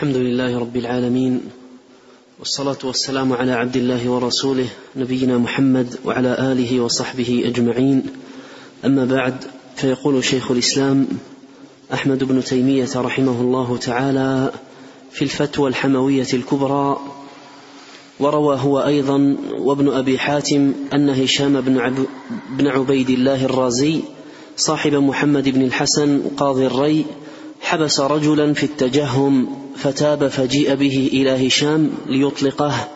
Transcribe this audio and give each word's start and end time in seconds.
الحمد 0.00 0.16
لله 0.16 0.58
رب 0.58 0.76
العالمين 0.76 1.40
والصلاة 2.38 2.78
والسلام 2.84 3.32
على 3.32 3.52
عبد 3.52 3.76
الله 3.76 4.10
ورسوله 4.10 4.66
نبينا 4.96 5.38
محمد 5.38 5.96
وعلى 6.04 6.52
آله 6.52 6.80
وصحبه 6.80 7.42
أجمعين. 7.46 8.02
أما 8.84 9.04
بعد 9.04 9.34
فيقول 9.76 10.24
شيخ 10.24 10.50
الإسلام 10.50 11.06
أحمد 11.92 12.24
بن 12.24 12.44
تيمية 12.44 12.88
رحمه 12.96 13.40
الله 13.40 13.76
تعالى 13.76 14.52
في 15.10 15.22
الفتوى 15.22 15.68
الحموية 15.68 16.28
الكبرى 16.34 17.00
وروى 18.20 18.56
هو 18.60 18.78
أيضا 18.80 19.36
وابن 19.58 19.88
أبي 19.88 20.18
حاتم 20.18 20.72
أن 20.92 21.10
هشام 21.10 21.60
بن, 21.60 22.06
بن 22.50 22.66
عبيد 22.66 23.10
الله 23.10 23.44
الرازي 23.44 24.00
صاحب 24.56 24.94
محمد 24.94 25.48
بن 25.48 25.62
الحسن 25.62 26.22
قاضي 26.36 26.66
الري 26.66 27.04
حبس 27.70 28.00
رجلا 28.00 28.54
في 28.54 28.62
التجهم 28.62 29.48
فتاب 29.76 30.28
فجيء 30.28 30.74
به 30.74 31.10
إلى 31.12 31.46
هشام 31.46 31.90
ليطلقه 32.06 32.88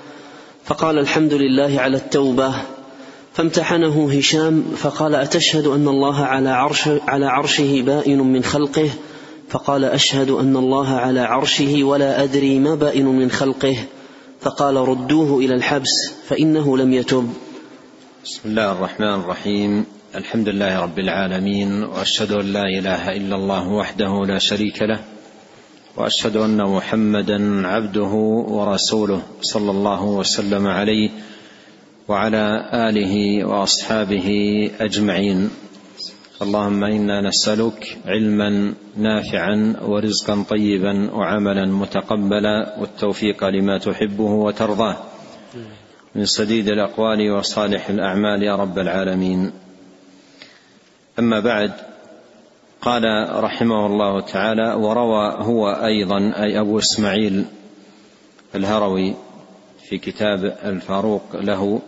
فقال 0.64 0.98
الحمد 0.98 1.34
لله 1.34 1.80
على 1.80 1.96
التوبة. 1.96 2.54
فامتحنه 3.32 4.10
هشام 4.12 4.64
فقال 4.76 5.14
أتشهد 5.14 5.66
أن 5.66 5.88
الله 5.88 6.24
على 6.24 6.50
عرش 6.50 6.88
على 6.88 7.26
عرشه 7.26 7.82
بائن 7.82 8.18
من 8.18 8.44
خلقه؟ 8.44 8.90
فقال 9.48 9.84
أشهد 9.84 10.30
أن 10.30 10.56
الله 10.56 10.88
على 10.88 11.20
عرشه 11.20 11.84
ولا 11.84 12.22
أدري 12.22 12.58
ما 12.58 12.74
بائن 12.74 13.06
من 13.06 13.30
خلقه. 13.30 13.76
فقال 14.40 14.76
ردوه 14.76 15.38
إلى 15.38 15.54
الحبس 15.54 16.12
فإنه 16.28 16.76
لم 16.76 16.92
يتب. 16.92 17.32
بسم 18.24 18.40
الله 18.44 18.72
الرحمن 18.72 19.14
الرحيم. 19.14 19.93
الحمد 20.14 20.48
لله 20.48 20.80
رب 20.80 20.98
العالمين 20.98 21.84
وأشهد 21.84 22.32
أن 22.32 22.52
لا 22.52 22.62
إله 22.62 23.16
إلا 23.16 23.36
الله 23.36 23.68
وحده 23.68 24.22
لا 24.26 24.38
شريك 24.38 24.82
له 24.82 25.00
وأشهد 25.96 26.36
أن 26.36 26.62
محمدا 26.62 27.66
عبده 27.66 28.12
ورسوله 28.48 29.22
صلى 29.40 29.70
الله 29.70 30.04
وسلم 30.04 30.66
عليه 30.66 31.10
وعلى 32.08 32.70
آله 32.72 33.44
وأصحابه 33.44 34.28
أجمعين. 34.80 35.50
اللهم 36.42 36.84
إنا 36.84 37.20
نسألك 37.28 37.98
علما 38.06 38.74
نافعا 38.96 39.76
ورزقا 39.82 40.44
طيبا 40.50 41.10
وعملا 41.14 41.66
متقبلا 41.66 42.76
والتوفيق 42.78 43.44
لما 43.44 43.78
تحبه 43.78 44.30
وترضاه. 44.30 44.96
من 46.14 46.24
سديد 46.24 46.68
الأقوال 46.68 47.30
وصالح 47.30 47.88
الأعمال 47.88 48.42
يا 48.42 48.56
رب 48.56 48.78
العالمين. 48.78 49.63
أما 51.18 51.40
بعد 51.40 51.72
قال 52.80 53.02
رحمه 53.44 53.86
الله 53.86 54.20
تعالى 54.20 54.74
وروى 54.74 55.34
هو 55.38 55.68
أيضا 55.68 56.18
أي 56.18 56.60
أبو 56.60 56.78
إسماعيل 56.78 57.44
الهروي 58.54 59.14
في 59.88 59.98
كتاب 59.98 60.44
الفاروق 60.64 61.22
له 61.34 61.80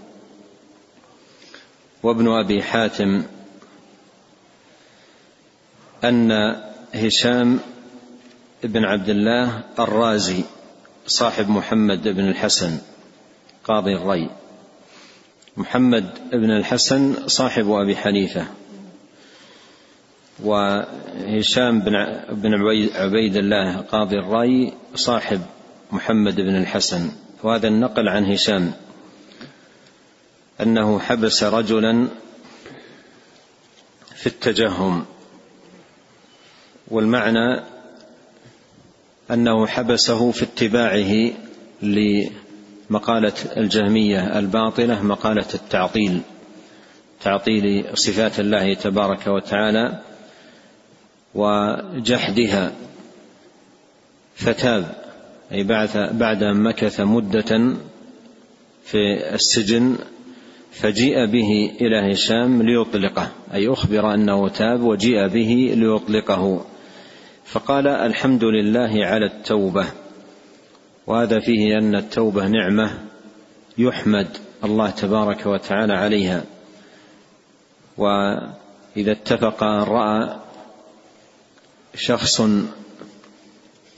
وابن 2.02 2.28
أبي 2.28 2.62
حاتم 2.62 3.22
أن 6.05 6.33
هشام 6.94 7.58
بن 8.64 8.84
عبد 8.84 9.08
الله 9.08 9.62
الرازي 9.78 10.44
صاحب 11.06 11.48
محمد 11.48 12.08
بن 12.08 12.28
الحسن 12.28 12.78
قاضي 13.64 13.94
الري. 13.94 14.30
محمد 15.56 16.30
بن 16.33 16.50
الحسن 16.50 17.28
صاحب 17.28 17.70
أبي 17.70 17.96
حنيفة. 17.96 18.46
وهشام 20.42 21.81
بن 21.81 22.20
بن 22.31 22.55
عبيد 22.95 23.37
الله 23.37 23.77
قاضي 23.77 24.19
الري 24.19 24.73
صاحب 24.95 25.41
محمد 25.92 26.37
بن 26.37 26.56
الحسن. 26.56 27.11
وهذا 27.42 27.69
النقل 27.69 28.09
عن 28.09 28.25
هشام. 28.25 28.73
أنه 30.61 30.98
حبس 30.98 31.45
رجلا 31.45 32.09
في 34.14 34.27
التجهم. 34.27 35.05
والمعنى 36.89 37.63
أنه 39.30 39.67
حبسه 39.67 40.30
في 40.30 40.42
اتباعه 40.42 41.33
لمقالة 41.83 43.33
الجهمية 43.57 44.39
الباطلة 44.39 45.02
مقالة 45.02 45.46
التعطيل. 45.55 46.20
تعطيل 47.20 47.85
صفات 47.95 48.41
الله 48.41 48.75
تبارك 48.75 49.27
وتعالى. 49.27 50.01
وجحدها. 51.36 52.73
فتاب 54.35 54.95
أي 55.52 55.64
بعد 56.13 56.42
أن 56.42 56.63
مكث 56.63 57.01
مدة 57.01 57.77
في 58.85 59.35
السجن 59.35 59.96
فجيء 60.73 61.27
به 61.27 61.73
إلى 61.80 62.13
هشام 62.13 62.63
ليطلقه. 62.63 63.29
أي 63.55 63.69
أخبر 63.69 64.14
أنه 64.14 64.48
تاب 64.48 64.83
وجيء 64.83 65.27
به 65.27 65.75
ليطلقه. 65.77 66.64
فقال 67.45 67.86
الحمد 67.89 68.45
لله 68.45 69.07
على 69.07 69.27
التوبة. 69.27 69.86
وهذا 71.07 71.41
فيه 71.41 71.79
أن 71.79 71.95
التوبة 71.95 72.48
نعمة 72.48 72.91
يحمد 73.79 74.29
الله 74.64 74.91
تبارك 74.91 75.46
وتعالى 75.46 75.92
عليها. 75.92 76.45
وإذا 77.98 79.13
اتفق 79.13 79.64
أن 79.64 79.83
رأى 79.83 80.45
شخص 81.96 82.42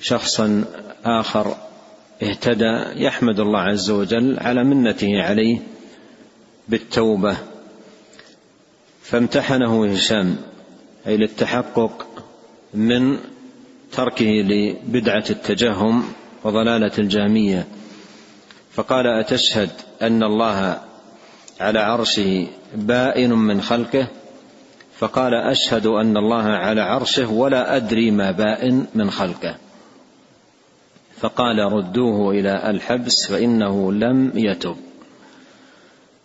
شخصا 0.00 0.64
آخر 1.04 1.56
اهتدى 2.22 3.04
يحمد 3.04 3.41
الله 3.41 3.60
عز 3.60 3.91
وجل 3.91 4.38
على 4.38 4.64
منته 4.64 5.22
عليه 5.22 5.59
بالتوبة 6.69 7.36
فامتحنه 9.03 9.86
هشام 9.86 10.36
أي 11.06 11.16
للتحقق 11.16 12.06
من 12.75 13.19
تركه 13.92 14.25
لبدعة 14.25 15.25
التجهم 15.30 16.04
وضلالة 16.44 16.92
الجهمية. 16.98 17.66
فقال 18.72 19.06
أتشهد 19.06 19.70
أن 20.03 20.22
الله 20.22 20.80
على 21.60 21.78
عرشه 21.78 22.47
بائن 22.75 23.32
من 23.32 23.62
خلقه؟ 23.62 24.09
فقال 24.98 25.34
أشهد 25.34 25.86
أن 25.86 26.16
الله 26.16 26.42
على 26.42 26.81
عرشه 26.81 27.32
ولا 27.32 27.76
أدري 27.76 28.10
ما 28.10 28.31
بائن 28.31 28.86
من 28.94 29.10
خلقه. 29.10 29.56
فقال 31.20 31.59
ردوه 31.59 32.31
إلى 32.31 32.70
الحبس 32.70 33.26
فإنه 33.26 33.92
لم 33.92 34.32
يتب. 34.34 34.76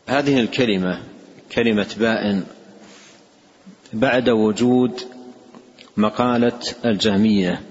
هذه 0.08 0.40
الكلمة 0.40 1.00
كلمة 1.52 1.96
بائن 2.00 2.44
بعد 3.94 4.30
وجود 4.30 5.02
مقالة 5.98 6.60
الجهمية 6.86 7.62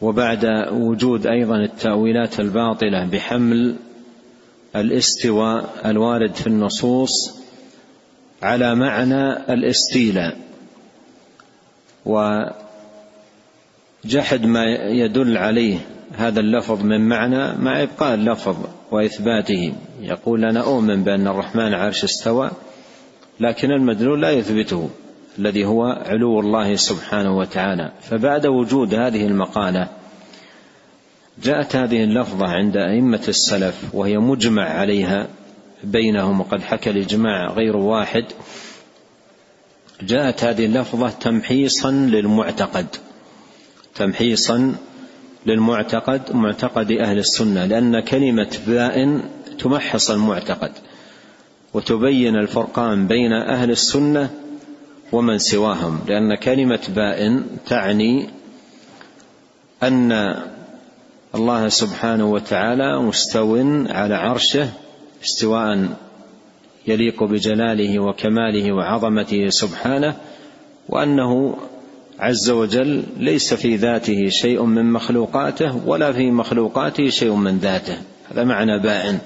وبعد 0.00 0.44
وجود 0.72 1.26
أيضا 1.26 1.56
التأويلات 1.56 2.40
الباطلة 2.40 3.06
بحمل 3.06 3.76
الاستواء 4.76 5.80
الوارد 5.84 6.34
في 6.34 6.46
النصوص 6.46 7.39
على 8.42 8.74
معنى 8.74 9.32
الاستيلاء. 9.32 10.36
وجحد 14.04 14.46
ما 14.46 14.64
يدل 14.88 15.36
عليه 15.36 15.78
هذا 16.16 16.40
اللفظ 16.40 16.82
من 16.82 17.08
معنى 17.08 17.56
مع 17.56 17.82
إبقاء 17.82 18.14
اللفظ 18.14 18.56
وإثباته. 18.90 19.72
يقول 20.00 20.44
أنا 20.44 20.60
أؤمن 20.60 21.04
بأن 21.04 21.26
الرحمن 21.28 21.74
عرش 21.74 22.04
استوى 22.04 22.50
لكن 23.40 23.70
المدلول 23.70 24.22
لا 24.22 24.30
يثبته 24.30 24.90
الذي 25.38 25.64
هو 25.64 25.84
علو 25.84 26.40
الله 26.40 26.76
سبحانه 26.76 27.36
وتعالى. 27.36 27.92
فبعد 28.02 28.46
وجود 28.46 28.94
هذه 28.94 29.26
المقالة 29.26 29.88
جاءت 31.42 31.76
هذه 31.76 32.04
اللفظة 32.04 32.46
عند 32.46 32.76
أئمة 32.76 33.22
السلف 33.28 33.94
وهي 33.94 34.18
مجمع 34.18 34.62
عليها 34.62 35.28
بينهم 35.84 36.40
وقد 36.40 36.62
حكى 36.62 36.90
الإجماع 36.90 37.52
غير 37.52 37.76
واحد. 37.76 38.24
جاءت 40.02 40.44
هذه 40.44 40.64
اللفظة 40.64 41.10
تمحيصا 41.10 41.90
للمعتقد. 41.90 42.86
تمحيصا 43.94 44.74
للمعتقد 45.46 46.20
معتقد 46.32 46.92
أهل 46.92 47.18
السنة 47.18 47.64
لأن 47.64 48.00
كلمة 48.00 48.58
بائن 48.66 49.22
تمحص 49.58 50.10
المعتقد 50.10 50.72
وتبين 51.74 52.36
الفرقان 52.36 53.06
بين 53.06 53.32
أهل 53.32 53.70
السنة 53.70 54.30
ومن 55.12 55.38
سواهم 55.38 56.00
لأن 56.08 56.34
كلمة 56.34 56.80
بائن 56.88 57.44
تعني 57.66 58.28
أن 59.82 60.36
الله 61.34 61.68
سبحانه 61.68 62.30
وتعالى 62.30 63.02
مستو 63.02 63.56
على 63.88 64.14
عرشه 64.14 64.68
استواء 65.24 65.88
يليق 66.86 67.24
بجلاله 67.24 68.00
وكماله 68.00 68.72
وعظمته 68.72 69.48
سبحانه 69.48 70.16
وأنه 70.88 71.56
عز 72.20 72.50
وجل 72.50 73.02
ليس 73.16 73.54
في 73.54 73.76
ذاته 73.76 74.28
شيء 74.28 74.64
من 74.64 74.92
مخلوقاته 74.92 75.86
ولا 75.86 76.12
في 76.12 76.30
مخلوقاته 76.30 77.08
شيء 77.08 77.34
من 77.34 77.58
ذاته. 77.58 77.96
هذا 78.32 78.44
معنى 78.44 78.78
بائن 78.78 79.18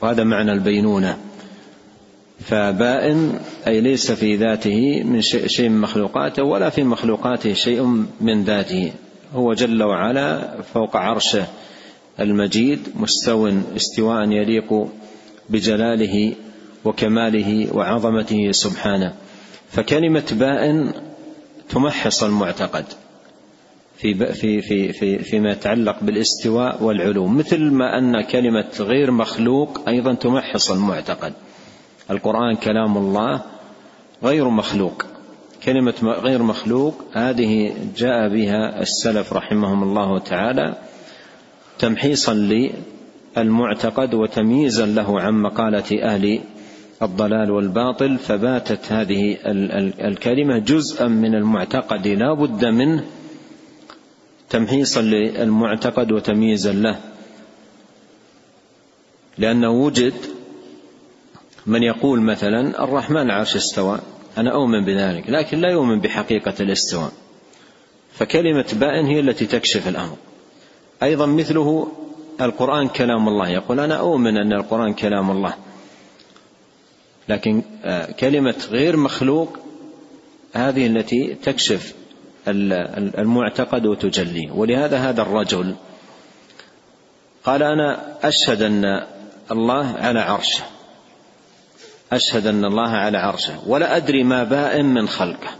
وهذا 0.00 0.24
معنى 0.24 0.52
البينونة. 0.52 1.18
فبائن 2.40 3.40
أي 3.66 3.80
ليس 3.80 4.12
في 4.12 4.36
ذاته 4.36 5.02
من 5.02 5.20
شيء 5.22 5.68
من 5.68 5.80
مخلوقاته 5.80 6.42
ولا 6.42 6.70
في 6.70 6.82
مخلوقاته 6.82 7.52
شيء 7.52 7.82
من 8.20 8.44
ذاته. 8.44 8.92
هو 9.34 9.52
جل 9.52 9.82
وعلا 9.82 10.54
فوق 10.74 10.96
عرشه. 10.96 11.46
المجيد 12.20 12.78
مستو 12.96 13.48
استواء 13.76 14.30
يليق 14.30 14.88
بجلاله 15.50 16.34
وكماله 16.84 17.76
وعظمته 17.76 18.52
سبحانه. 18.52 19.14
فكلمة 19.68 20.24
بائن 20.32 20.92
تمحص 21.68 22.24
المعتقد 22.24 22.84
في 23.96 24.14
في 24.34 24.62
في 24.62 24.92
في 24.92 25.18
فيما 25.18 25.50
يتعلق 25.52 25.96
بالاستواء 26.02 26.82
والعلو 26.82 27.26
مثل 27.26 27.60
ما 27.60 27.98
أن 27.98 28.20
كلمة 28.20 28.70
غير 28.80 29.10
مخلوق 29.10 29.88
أيضا 29.88 30.14
تمحص 30.14 30.70
المعتقد. 30.70 31.32
القرآن 32.10 32.56
كلام 32.56 32.96
الله 32.96 33.42
غير 34.22 34.48
مخلوق. 34.48 35.04
كلمة 35.64 35.94
غير 36.02 36.42
مخلوق 36.42 37.04
هذه 37.12 37.74
جاء 37.96 38.28
بها 38.28 38.82
السلف 38.82 39.32
رحمهم 39.32 39.82
الله 39.82 40.18
تعالى 40.18 40.74
تمحيصا 41.78 42.34
للمعتقد 43.36 44.14
وتمييزا 44.14 44.86
له 44.86 45.20
عن 45.20 45.34
مقالة 45.34 46.02
أهل 46.02 46.40
الضلال 47.02 47.50
والباطل 47.50 48.18
فباتت 48.18 48.92
هذه 48.92 49.36
الكلمة 50.00 50.58
جزءا 50.58 51.08
من 51.08 51.34
المعتقد. 51.34 52.08
لا 52.08 52.34
بد 52.34 52.64
منه 52.64 53.04
تمحيصا 54.50 55.02
للمعتقد 55.02 56.12
وتمييزا 56.12 56.72
له 56.72 57.00
لأنه 59.38 59.70
وجد 59.70 60.14
من 61.66 61.82
يقول 61.82 62.20
مثلا 62.20 62.84
الرحمن 62.84 63.30
عرش 63.30 63.56
استوى 63.56 63.98
أنا 64.38 64.54
أؤمن 64.54 64.84
بذلك 64.84 65.30
لكن 65.30 65.58
لا 65.60 65.70
يؤمن 65.70 66.00
بحقيقة 66.00 66.54
الاستواء. 66.60 67.12
فكلمة 68.12 68.66
بائن 68.72 69.06
هي 69.06 69.20
التي 69.20 69.46
تكشف 69.46 69.88
الأمر. 69.88 70.16
أيضا 71.02 71.26
مثله 71.26 71.88
القرآن 72.40 72.88
كلام 72.88 73.28
الله. 73.28 73.48
يقول 73.48 73.80
أنا 73.80 73.94
أؤمن 73.94 74.36
أن 74.36 74.52
القرآن 74.52 74.94
كلام 74.94 75.30
الله. 75.30 75.54
لكن 77.28 77.62
آه، 77.84 78.12
كلمة 78.12 78.54
غير 78.70 78.96
مخلوق 78.96 79.58
هذه 80.54 80.86
التي 80.86 81.34
تكشف 81.34 81.94
المعتقد 83.18 83.86
وتجليه 83.86 84.50
ولهذا 84.50 84.96
هذا 84.98 85.22
الرجل 85.22 85.74
قال 87.44 87.62
أنا 87.62 88.16
أشهد 88.22 88.62
أن 88.62 88.84
الله 89.50 89.86
على 89.86 90.20
عرشه. 90.20 90.64
أشهد 92.12 92.46
أن 92.46 92.64
الله 92.64 92.90
على 92.90 93.18
عرشه. 93.18 93.68
ولا 93.68 93.96
أدري 93.96 94.24
ما 94.24 94.44
بائن 94.44 94.84
من 94.84 95.08
خلقه. 95.08 95.50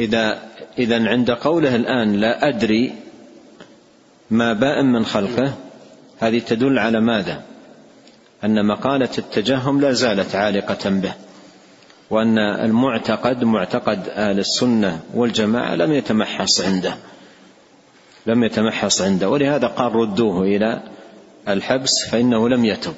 إذا 0.00 0.42
إذا 0.78 1.08
عند 1.08 1.30
قوله 1.30 1.76
الآن 1.76 2.12
لا 2.12 2.48
أدري 2.48 2.94
ما 4.30 4.52
بائن 4.52 4.86
من 4.86 5.04
خلقه 5.04 5.52
هذه 6.20 6.38
تدل 6.38 6.78
على 6.78 7.00
ماذا؟ 7.00 7.42
أن 8.44 8.66
مقالة 8.66 9.08
التجهم 9.18 9.80
لا 9.80 9.92
زالت 9.92 10.34
عالقة 10.34 10.90
به 10.90 11.14
وأن 12.10 12.38
المعتقد 12.38 13.44
معتقد 13.44 14.08
أهل 14.08 14.38
السنة 14.38 15.00
والجماعة 15.14 15.74
لم 15.74 15.92
يتمحص 15.92 16.60
عنده 16.60 16.94
لم 18.26 18.44
يتمحص 18.44 19.02
عنده 19.02 19.28
ولهذا 19.28 19.66
قال 19.66 19.94
ردوه 19.94 20.42
إلى 20.42 20.82
الحبس 21.48 22.08
فإنه 22.10 22.48
لم 22.48 22.64
يتب 22.64 22.94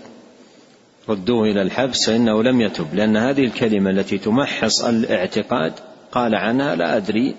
ردوه 1.09 1.44
إلى 1.44 1.62
الحبس 1.62 2.06
فإنه 2.06 2.43
لم 2.43 2.61
يتب 2.61 2.94
لأن 2.94 3.17
هذه 3.17 3.44
الكلمة 3.44 3.91
التي 3.91 4.19
تمحص 4.19 4.85
الاعتقاد 4.85 5.73
قال 6.12 6.35
عنها 6.35 6.75
لا 6.75 6.97
أدري 6.97 7.35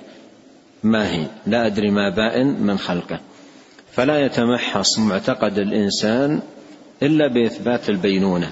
ما 0.83 1.11
هي 1.11 1.25
لا 1.47 1.65
أدري 1.65 1.91
ما 1.91 2.09
بائن 2.09 2.47
من 2.47 2.77
خلقه 2.77 3.19
فلا 3.91 4.25
يتمحص 4.25 4.99
معتقد 4.99 5.57
الإنسان 5.57 6.41
إلا 7.03 7.27
بإثبات 7.27 7.89
البينونة. 7.89 8.51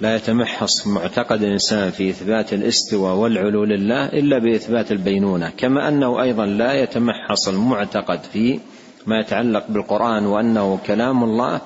لا 0.00 0.16
يتمحص 0.16 0.86
معتقد 0.86 1.42
الإنسان 1.42 1.90
في 1.90 2.10
إثبات 2.10 2.52
الاستواء 2.52 3.14
والعلو 3.14 3.64
لله 3.64 4.06
إلا 4.06 4.38
بإثبات 4.38 4.92
البينونة 4.92 5.50
كما 5.56 5.88
أنه 5.88 6.22
أيضا 6.22 6.46
لا 6.46 6.82
يتمحص 6.82 7.48
المعتقد 7.48 8.20
في 8.32 8.60
ما 9.06 9.20
يتعلق 9.20 9.64
بالقرآن 9.68 10.26
وأنه 10.26 10.78
كلام 10.86 11.24
الله 11.24 11.60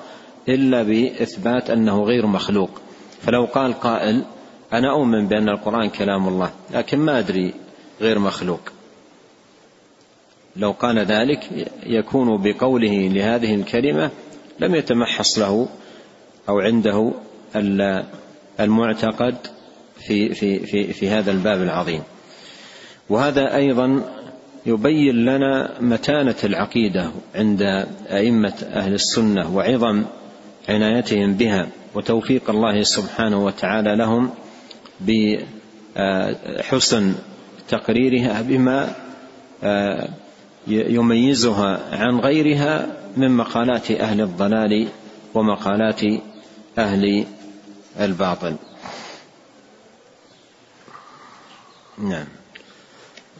إلا 0.49 0.83
بإثبات 0.83 1.69
أنه 1.69 2.03
غير 2.03 2.25
مخلوق. 2.25 2.69
فلو 3.21 3.45
قال 3.45 3.73
قائل 3.73 4.23
أنا 4.73 4.91
أؤمن 4.91 5.27
بأن 5.27 5.49
القرآن 5.49 5.89
كلام 5.89 6.27
الله 6.27 6.51
لكن 6.73 6.99
ما 6.99 7.19
أدري 7.19 7.53
غير 8.01 8.19
مخلوق. 8.19 8.76
لو 10.57 10.71
قال 10.71 10.99
ذلك 10.99 11.39
يكون 11.85 12.41
بقوله 12.41 13.07
لهذه 13.07 13.55
الكلمة 13.55 14.11
لم 14.59 14.75
يتمحص 14.75 15.39
له 15.39 15.67
أو 16.49 16.59
عنده 16.59 17.13
المعتقد 18.59 19.35
في 20.07 20.33
في 20.33 20.59
في 20.59 20.93
في 20.93 21.09
هذا 21.09 21.31
الباب 21.31 21.61
العظيم. 21.61 22.01
وهذا 23.09 23.55
أيضا 23.55 24.01
يبين 24.65 25.15
لنا 25.15 25.81
متانة 25.81 26.35
العقيدة 26.43 27.11
عند 27.35 27.61
أئمة 28.09 28.53
أهل 28.73 28.93
السنة 28.93 29.55
وعظم 29.55 30.03
عنايتهم 30.69 31.33
بها 31.33 31.67
وتوفيق 31.95 32.49
الله 32.49 32.83
سبحانه 32.83 33.45
وتعالى 33.45 33.95
لهم 33.95 34.29
بحسن 35.95 37.15
تقريرها 37.69 38.41
بما 38.41 38.95
آه، 39.63 40.09
يميزها 40.67 41.95
عن 41.95 42.19
غيرها 42.19 42.87
من 43.17 43.37
مقالات 43.37 43.91
أهل 43.91 44.21
الضلال 44.21 44.87
ومقالات 45.33 46.01
أهل 46.77 47.25
الباطل. 47.99 48.55
نعم. 51.97 52.25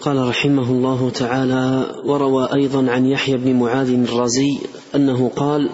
قال 0.01 0.27
رحمه 0.29 0.71
الله 0.71 1.09
تعالى 1.09 1.85
وروى 2.05 2.49
أيضا 2.53 2.91
عن 2.91 3.05
يحيى 3.05 3.37
بن 3.37 3.53
معاذ 3.53 3.93
الرازي 3.93 4.57
أنه 4.95 5.31
قال 5.35 5.69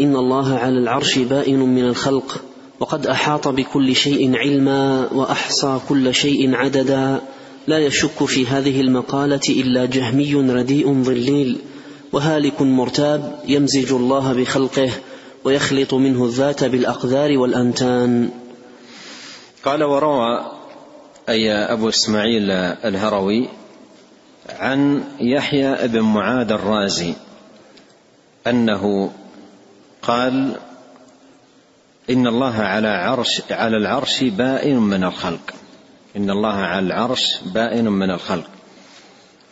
إن 0.00 0.16
الله 0.16 0.58
على 0.58 0.78
العرش 0.78 1.18
بائن 1.18 1.58
من 1.58 1.84
الخلق 1.84 2.42
وقد 2.80 3.06
أحاط 3.06 3.48
بكل 3.48 3.96
شيء 3.96 4.36
علما 4.36 5.08
وأحصى 5.12 5.80
كل 5.88 6.14
شيء 6.14 6.54
عددا. 6.54 7.20
لا 7.66 7.78
يشك 7.78 8.24
في 8.24 8.46
هذه 8.46 8.80
المقالة 8.80 9.40
إلا 9.48 9.86
جهمي 9.86 10.34
رديء 10.34 11.02
ضليل 11.02 11.58
وهالك 12.12 12.62
مرتاب 12.62 13.38
يمزج 13.48 13.92
الله 13.92 14.32
بخلقه 14.32 14.90
ويخلط 15.44 15.94
منه 15.94 16.24
الذات 16.24 16.64
بالأقذار 16.64 17.38
والأنتان. 17.38 18.30
قال 19.64 19.84
وروى 19.84 20.52
أي 21.28 21.52
أبو 21.52 21.88
إسماعيل 21.88 22.50
الهروي 22.84 23.48
عن 24.48 25.04
يحيى 25.20 25.88
بن 25.88 26.00
معاذ 26.00 26.52
الرازي 26.52 27.14
أنه 28.46 29.12
قال 30.02 30.56
إن 32.10 32.26
الله 32.26 32.56
على 32.56 32.88
عرش 32.88 33.42
على 33.50 33.76
العرش 33.76 34.24
بائن 34.24 34.78
من 34.78 35.04
الخلق. 35.04 35.59
إن 36.16 36.30
الله 36.30 36.54
على 36.54 36.86
العرش 36.86 37.40
بائن 37.54 37.84
من 37.84 38.10
الخلق. 38.10 38.50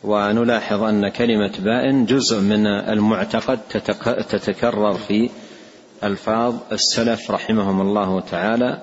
ونلاحظ 0.04 0.82
أن 0.82 1.08
كلمة 1.08 1.52
بائن 1.58 2.06
جزء 2.06 2.40
من 2.40 2.66
المعتقد 2.66 3.58
تتكرر 4.28 4.94
في 4.94 5.30
ألفاظ 6.04 6.54
السلف 6.72 7.30
رحمهم 7.30 7.80
الله 7.80 8.20
تعالى 8.20 8.82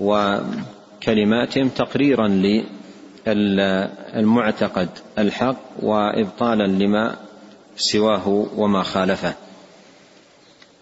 وكلماتهم 0.00 1.68
تقريرا 1.68 2.28
للمعتقد 3.26 4.88
الحق 5.18 5.60
وإبطالا 5.82 6.66
لما 6.66 7.16
سواه 7.76 8.28
وما 8.56 8.82
خالفه. 8.82 9.34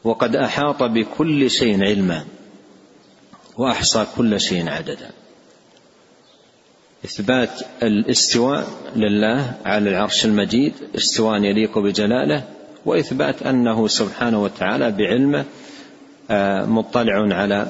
وقد 0.04 0.36
أحاط 0.36 0.82
بكل 0.82 1.50
شيء 1.50 1.84
علما 1.84 2.24
وأحصى 3.56 4.06
كل 4.16 4.40
شيء 4.40 4.68
عددا. 4.68 5.10
إثبات 7.06 7.50
الاستواء 7.82 8.66
لله 8.96 9.54
على 9.64 9.90
العرش 9.90 10.24
المجيد 10.24 10.72
استواء 10.96 11.42
يليق 11.42 11.78
بجلاله 11.78 12.42
وإثبات 12.86 13.42
أنه 13.42 13.88
سبحانه 13.88 14.42
وتعالى 14.42 14.90
بعلمه 14.90 15.44
آه، 16.30 16.64
مطلع 16.64 17.34
على 17.34 17.66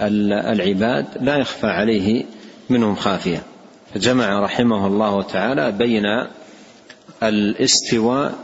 العباد 0.00 1.06
لا 1.20 1.36
يخفى 1.36 1.66
عليه 1.66 2.24
منهم 2.70 2.94
خافية. 2.94 3.42
جمع 3.96 4.40
رحمه 4.40 4.86
الله 4.86 5.22
تعالى 5.22 5.72
بين 5.72 6.04
الاستواء 7.22 8.34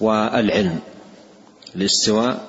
والعلم. 0.00 0.78
الاستواء 1.76 2.46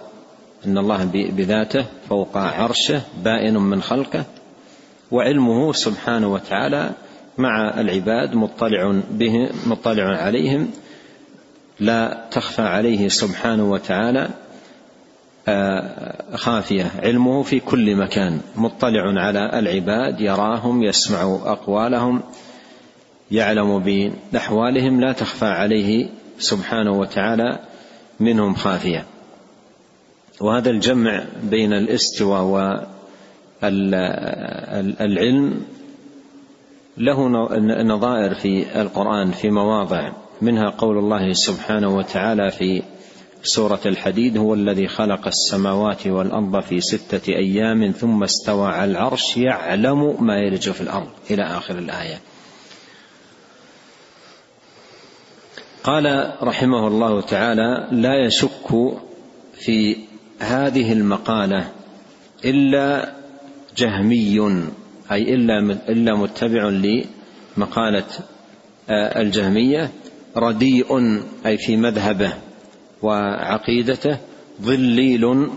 إن 0.65 0.77
الله 0.77 1.05
بذاته 1.13 1.85
فوق 2.09 2.37
عرشه 2.37 3.01
بائن 3.23 3.57
من 3.57 3.81
خلقه 3.81 4.25
وعلمه 5.11 5.73
سبحانه 5.73 6.27
وتعالى 6.27 6.91
مع 7.37 7.79
العباد 7.79 8.35
مطلع 8.35 9.01
به 9.11 9.49
مطلع 9.65 10.03
عليهم. 10.03 10.67
لا 11.79 12.27
تخفى 12.31 12.61
عليه 12.61 13.07
سبحانه 13.07 13.71
وتعالى 13.71 14.29
آه، 15.47 16.35
خافية. 16.35 16.91
علمه 17.03 17.43
في 17.43 17.59
كل 17.59 17.95
مكان. 17.95 18.41
مطلع 18.55 19.21
على 19.21 19.59
العباد 19.59 20.21
يراهم 20.21 20.83
يسمع 20.83 21.21
أقوالهم 21.45 22.21
يعلم 23.31 23.79
بأحوالهم. 24.31 25.01
لا 25.01 25.11
تخفى 25.11 25.45
عليه 25.45 26.09
سبحانه 26.39 26.91
وتعالى 26.91 27.59
منهم 28.19 28.55
خافية. 28.55 29.05
وهذا 30.41 30.69
الجمع 30.69 31.23
بين 31.43 31.73
الاستواء 31.73 32.87
والعلم 33.63 35.61
له 36.97 37.27
نظائر 37.83 38.33
في 38.33 38.81
القرآن 38.81 39.31
في 39.31 39.49
مواضع 39.49 40.11
منها 40.41 40.69
قول 40.69 40.97
الله 40.97 41.33
سبحانه 41.33 41.95
وتعالى 41.97 42.51
في 42.51 42.83
سورة 43.43 43.79
الحديد 43.85 44.37
هو 44.37 44.53
الذي 44.53 44.87
خلق 44.87 45.27
السماوات 45.27 46.07
والأرض 46.07 46.63
في 46.63 46.81
ستة 46.81 47.33
أيام 47.33 47.91
ثم 47.91 48.23
استوى 48.23 48.67
على 48.67 48.91
العرش 48.91 49.37
يعلم 49.37 50.23
ما 50.25 50.39
يلج 50.39 50.69
في 50.69 50.81
الأرض 50.81 51.09
إلى 51.31 51.43
آخر 51.43 51.77
الآية. 51.77 52.19
قال 55.83 56.33
رحمه 56.43 56.87
الله 56.87 57.21
تعالى: 57.21 57.87
لا 57.91 58.25
يشك 58.25 58.97
في 59.53 59.97
هذه 60.39 60.93
المقالة 60.93 61.71
إلا 62.45 63.13
جهمي 63.81 64.39
أي 65.11 65.33
إلا 65.33 65.59
إلا 65.89 66.15
متبع 66.15 66.69
لمقالة 66.69 68.05
آه، 68.89 69.21
الجهمية 69.21 69.91
رديء 70.37 71.19
أي 71.45 71.57
في 71.57 71.77
مذهبه 71.77 72.33
وعقيدته 73.01 74.17
ظليل 74.61 75.49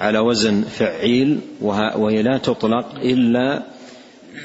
على 0.00 0.18
وزن 0.18 0.62
فعيل 0.62 1.40
وهي 1.60 2.22
لا 2.22 2.38
تطلق 2.38 2.94
إلا 2.94 3.62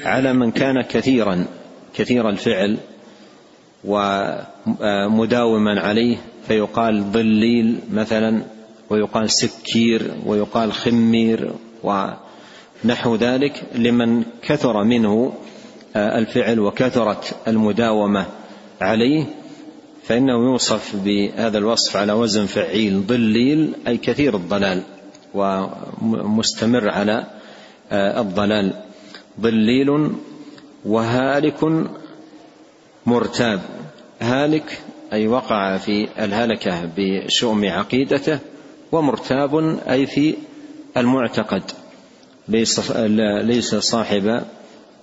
على 0.04 0.32
من 0.32 0.50
كان 0.50 0.82
كثيرا 0.82 1.44
كثير 1.94 2.28
الفعل 2.28 2.78
ومداوما 3.84 5.80
عليه 5.80 6.16
فيقال 6.48 7.02
ظليل 7.02 7.78
مثلا 7.92 8.42
ويقال 8.90 9.30
سكير 9.30 10.14
ويقال 10.26 10.72
خمير 10.72 11.52
ونحو 12.84 13.16
ذلك 13.16 13.62
لمن 13.74 14.24
كثر 14.42 14.84
منه 14.84 15.32
الفعل 15.96 16.60
وكثرت 16.60 17.36
المداومة 17.48 18.26
عليه 18.80 19.24
فإنه 20.04 20.32
يوصف 20.32 20.96
بهذا 20.96 21.58
الوصف 21.58 21.96
على 21.96 22.12
وزن 22.12 22.46
فعيل 22.46 23.06
ضليل 23.06 23.72
أي 23.86 23.96
كثير 23.96 24.36
الضلال 24.36 24.82
ومستمر 25.34 26.90
على 26.90 27.26
آه، 27.92 28.20
الضلال. 28.20 28.74
ضليل 29.40 30.10
وهالك 30.84 31.88
مرتاب. 33.06 33.60
هالك 34.20 34.78
أي 35.12 35.28
وقع 35.28 35.76
في 35.76 36.08
الهلكة 36.18 36.90
بشؤم 36.96 37.64
عقيدته 37.64 38.38
ومرتاب 38.92 39.78
أي 39.88 40.06
في 40.06 40.34
المعتقد. 40.96 41.62
ليس 42.50 42.90
ليس 43.42 43.74
صاحب 43.74 44.42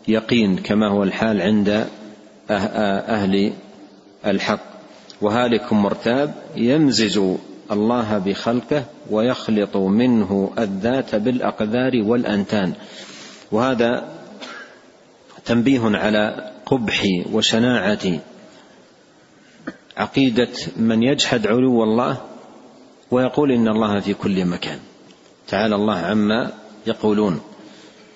يقين 0.07 0.57
كما 0.57 0.91
هو 0.91 1.03
الحال 1.03 1.41
عند 1.41 1.69
أه-، 1.69 2.51
أهل 2.51 3.53
الحق. 4.25 4.59
وهالك 5.21 5.73
مرتاب 5.73 6.33
يمزج 6.55 7.19
الله 7.71 8.17
بخلقه 8.17 8.83
ويخلط 9.11 9.77
منه 9.77 10.51
الذات 10.59 11.15
بالاقدار 11.15 11.91
والأنتان. 11.95 12.73
وهذا 13.51 14.07
تنبيه 15.45 15.81
على 15.83 16.51
قبح 16.65 17.03
وشناعة 17.33 18.19
عقيدة 19.97 20.49
من 20.77 21.03
يجحد 21.03 21.47
علو 21.47 21.83
الله 21.83 22.17
ويقول 23.11 23.51
إن 23.51 23.67
الله 23.67 23.99
في 23.99 24.13
كل 24.13 24.45
مكان. 24.45 24.79
تعالى 25.47 25.75
الله 25.75 25.95
عما 25.95 26.51
يقولون. 26.87 27.39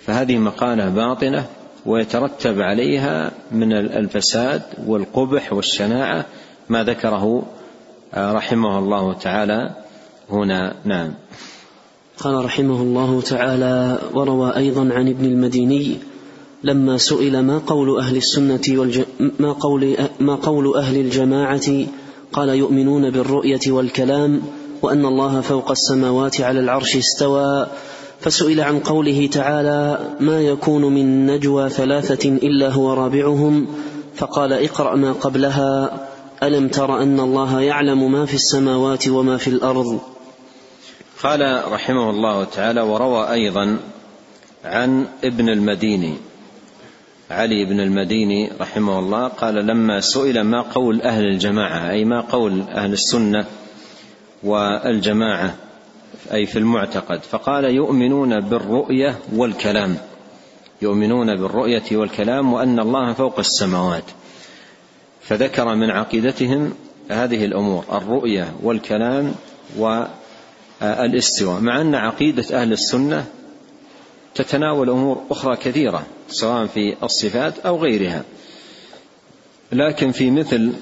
فهذه 0.05 0.37
مقالة 0.37 0.89
باطنة 0.89 1.45
ويترتب 1.85 2.61
عليها 2.61 3.31
من 3.51 3.73
الفساد 3.73 4.61
والقبح 4.87 5.53
والشناعة 5.53 6.25
ما 6.69 6.83
ذكره 6.83 7.43
آه، 8.13 8.33
رحمه 8.33 8.79
الله 8.79 9.13
تعالى 9.13 9.75
هنا. 10.29 10.75
نعم. 10.85 11.13
قال 12.17 12.45
رحمه 12.45 12.81
الله 12.81 13.21
تعالى 13.21 13.99
وروى 14.13 14.55
أيضا 14.55 14.81
عن 14.93 15.07
ابن 15.07 15.25
المديني 15.25 15.97
لما 16.63 16.97
سئل 16.97 17.39
ما 17.39 17.57
قول 17.57 17.99
أهل 17.99 18.17
السنة 18.17 18.61
والج... 18.69 19.01
ما 19.39 19.51
قول 19.51 19.97
ما 20.19 20.35
قول 20.35 20.75
أهل 20.75 20.97
الجماعة 20.97 21.85
قال 22.33 22.49
يؤمنون 22.49 23.09
بالرؤية 23.09 23.59
والكلام 23.67 24.41
وأن 24.81 25.05
الله 25.05 25.41
فوق 25.41 25.71
السماوات 25.71 26.41
على 26.41 26.59
العرش 26.59 26.95
استوى. 26.95 27.67
فسئل 28.21 28.61
عن 28.61 28.79
قوله 28.79 29.27
تعالى 29.27 29.99
ما 30.19 30.41
يكون 30.41 30.81
من 30.81 31.25
نجوى 31.25 31.69
ثلاثة 31.69 32.29
إلا 32.29 32.69
هو 32.69 32.93
رابعهم؟ 32.93 33.67
فقال 34.15 34.53
اقرأ 34.53 34.95
ما 34.95 35.11
قبلها 35.11 35.99
ألم 36.43 36.67
تر 36.67 37.01
أن 37.01 37.19
الله 37.19 37.61
يعلم 37.61 38.11
ما 38.11 38.25
في 38.25 38.33
السماوات 38.33 39.07
وما 39.07 39.37
في 39.37 39.47
الأرض؟ 39.47 39.99
قال 41.23 41.71
رحمه 41.71 42.09
الله 42.09 42.43
تعالى 42.43 42.81
وروى 42.81 43.31
أيضا 43.31 43.77
عن 44.65 45.05
ابن 45.23 45.49
المديني 45.49 46.13
علي 47.31 47.65
بن 47.65 47.79
المديني 47.79 48.51
رحمه 48.61 48.99
الله 48.99 49.27
قال 49.27 49.55
لما 49.55 49.99
سئل 49.99 50.41
ما 50.41 50.61
قول 50.61 51.01
أهل 51.01 51.23
الجماعة 51.23 51.91
أي 51.91 52.05
ما 52.05 52.21
قول 52.21 52.61
أهل 52.61 52.93
السنة 52.93 53.45
والجماعة 54.43 55.55
أي 56.33 56.45
في 56.45 56.59
المعتقد 56.59 57.19
فقال 57.23 57.65
يؤمنون 57.65 58.39
بالرؤية 58.39 59.19
والكلام. 59.33 59.97
يؤمنون 60.81 61.35
بالرؤية 61.35 61.83
والكلام 61.91 62.53
وأن 62.53 62.79
الله 62.79 63.13
فوق 63.13 63.39
السماوات. 63.39 64.03
فذكر 65.21 65.75
من 65.75 65.89
عقيدتهم 65.89 66.73
هذه 67.09 67.45
الأمور 67.45 67.83
الرؤية 67.91 68.53
والكلام 68.63 69.35
والاستواء. 69.77 71.59
مع 71.59 71.81
أن 71.81 71.95
عقيدة 71.95 72.61
أهل 72.61 72.71
السنة 72.71 73.25
تتناول 74.35 74.89
أمور 74.89 75.21
أخرى 75.31 75.55
كثيرة 75.55 76.05
سواء 76.29 76.65
في 76.65 76.95
الصفات 77.03 77.59
أو 77.59 77.77
غيرها. 77.77 78.23
لكن 79.71 80.11
في 80.11 80.31
مثل 80.31 80.73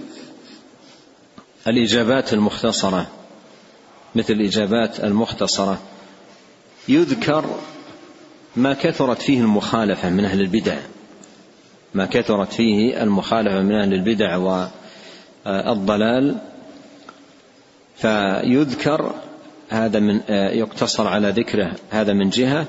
الإجابات 1.68 2.34
المختصرة 2.34 3.08
مثل 4.16 4.34
الإجابات 4.34 5.00
المختصرة. 5.04 5.80
يذكر 6.88 7.46
ما 8.56 8.74
كثرت 8.74 9.22
فيه 9.22 9.40
المخالفة 9.40 10.10
من 10.10 10.26
أهل 10.26 10.42
البدع. 10.42 10.78
ما 11.94 12.06
كثرت 12.06 12.54
فيه 12.54 13.04
المخالفة 13.04 13.62
من 13.62 13.76
أهل 13.76 13.94
البدع 13.94 14.38
والضلال. 15.46 16.38
فيذكر 17.96 19.14
هذا 19.70 20.00
من 20.00 20.22
يقتصر 20.30 21.08
على 21.08 21.30
ذكره 21.30 21.72
هذا 21.90 22.14
من 22.14 22.30
جهة 22.30 22.66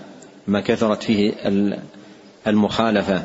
ما 0.47 0.61
كثرت 0.61 1.03
فيه 1.03 1.33
المخالفة 2.47 3.25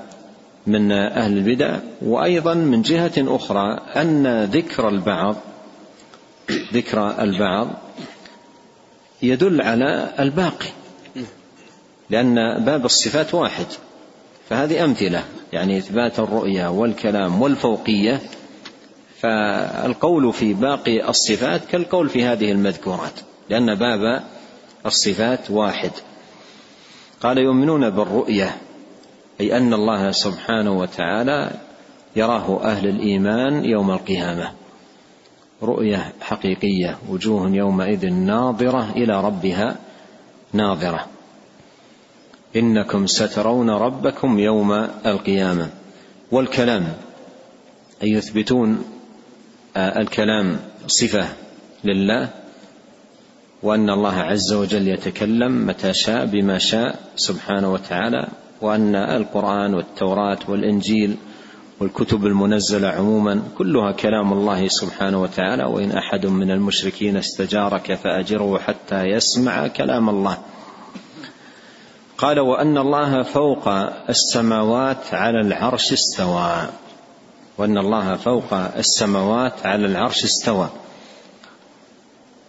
من 0.67 0.91
أهل 0.91 1.37
البدع. 1.37 1.79
وأيضا 2.01 2.53
من 2.53 2.81
جهة 2.81 3.13
أخرى 3.17 3.79
أن 3.95 4.43
ذكر 4.43 4.89
البعض 4.89 5.35
ذكر 6.51 7.21
البعض 7.21 7.67
يدل 9.21 9.61
على 9.61 10.13
الباقي 10.19 10.69
لأن 12.09 12.63
باب 12.65 12.85
الصفات 12.85 13.33
واحد 13.33 13.65
فهذه 14.49 14.83
أمثلة 14.83 15.23
يعني 15.53 15.77
إثبات 15.77 16.19
الرؤية 16.19 16.67
والكلام 16.67 17.41
والفوقية 17.41 18.21
فالقول 19.19 20.33
في 20.33 20.53
باقي 20.53 21.09
الصفات 21.09 21.65
كالقول 21.65 22.09
في 22.09 22.25
هذه 22.25 22.51
المذكورات 22.51 23.19
لأن 23.49 23.75
باب 23.75 24.23
الصفات 24.85 25.51
واحد. 25.51 25.91
قال 27.21 27.37
يؤمنون 27.37 27.89
بالرؤية 27.89 28.57
أي 29.41 29.57
أن 29.57 29.73
الله 29.73 30.11
سبحانه 30.11 30.71
وتعالى 30.71 31.51
يراه 32.15 32.63
أهل 32.63 32.87
الإيمان 32.87 33.65
يوم 33.65 33.91
القيامة. 33.91 34.51
رؤية 35.63 36.13
حقيقية 36.21 36.97
وجوه 37.09 37.49
يومئذ 37.49 38.13
ناظرة 38.13 38.91
إلى 38.91 39.21
ربها 39.21 39.75
ناظرة. 40.53 41.07
إنكم 42.55 43.07
سترون 43.07 43.69
ربكم 43.69 44.39
يوم 44.39 44.71
القيامة. 45.05 45.69
والكلام 46.31 46.93
أي 48.03 48.11
يثبتون 48.11 48.83
آه، 49.77 50.01
الكلام 50.01 50.59
صفة 50.87 51.27
لله 51.83 52.29
وأن 53.63 53.89
الله 53.89 54.13
عز 54.13 54.53
وجل 54.53 54.87
يتكلم 54.87 55.67
متى 55.67 55.93
شاء 55.93 56.25
بما 56.25 56.57
شاء 56.57 56.99
سبحانه 57.15 57.73
وتعالى 57.73 58.27
وأن 58.61 58.95
القرآن 58.95 59.73
والتوراة 59.73 60.39
والإنجيل 60.47 61.17
والكتب 61.79 62.25
المنزلة 62.25 62.87
عموما 62.87 63.43
كلها 63.57 63.91
كلام 63.91 64.33
الله 64.33 64.67
سبحانه 64.67 65.21
وتعالى 65.21 65.63
وإن 65.63 65.91
أحد 65.91 66.25
من 66.25 66.51
المشركين 66.51 67.17
استجارك 67.17 67.93
فأجره 67.93 68.59
حتى 68.59 69.03
يسمع 69.03 69.67
كلام 69.67 70.09
الله. 70.09 70.37
قال 72.17 72.39
وأن 72.39 72.77
الله 72.77 73.23
فوق 73.23 73.67
السماوات 74.09 75.13
على 75.13 75.41
العرش 75.41 75.93
استوى. 75.93 76.69
وأن 77.57 77.77
الله 77.77 78.15
فوق 78.15 78.53
السماوات 78.53 79.65
على 79.65 79.85
العرش 79.85 80.23
استوى. 80.23 80.69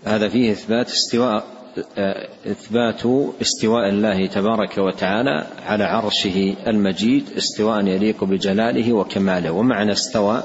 هذا 0.04 0.28
فيه 0.28 0.52
إثبات 0.52 0.90
استواء. 0.90 1.56
إثبات 2.47 3.02
استواء 3.42 3.88
الله 3.88 4.26
تبارك 4.26 4.78
وتعالى 4.78 5.47
على 5.66 5.85
عرشه 5.85 6.54
المجيد 6.66 7.25
استواء 7.37 7.87
يليق 7.87 8.25
بجلاله 8.25 8.92
وكماله 8.92 9.50
ومعنى 9.50 9.92
استوى 9.92 10.42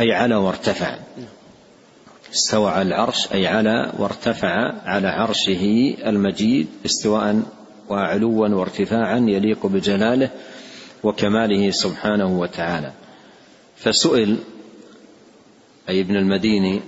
أي 0.00 0.12
على 0.12 0.34
وارتفع. 0.34 0.98
استوى 2.32 2.70
على 2.70 2.88
العرش 2.88 3.32
أي 3.32 3.46
على 3.46 3.92
وارتفع 3.98 4.72
على 4.84 5.08
عرشه 5.08 5.94
المجيد 6.06 6.66
استواء 6.86 7.42
وعلوا 7.88 8.48
وارتفاعا 8.48 9.18
يليق 9.18 9.66
بجلاله 9.66 10.30
وكماله 11.02 11.70
سبحانه 11.70 12.38
وتعالى. 12.38 12.92
فسئل 13.76 14.36
أي 15.88 16.00
ابن 16.00 16.16
المديني 16.16 16.80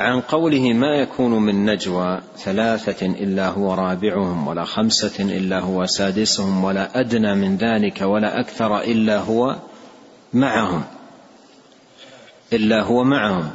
عن 0.00 0.20
قوله 0.20 0.72
ما 0.72 0.96
يكون 0.96 1.42
من 1.42 1.64
نجوى 1.70 2.20
ثلاثة 2.36 3.06
إلا 3.06 3.48
هو 3.48 3.74
رابعهم 3.74 4.48
ولا 4.48 4.64
خمسة 4.64 5.24
إلا 5.24 5.60
هو 5.60 5.86
سادسهم 5.86 6.64
ولا 6.64 7.00
أدنى 7.00 7.34
من 7.34 7.56
ذلك 7.56 8.00
ولا 8.00 8.40
أكثر 8.40 8.80
إلا 8.80 9.18
هو 9.18 9.56
معهم. 10.32 10.84
إلا 12.52 12.82
هو 12.82 13.04
معهم. 13.04 13.50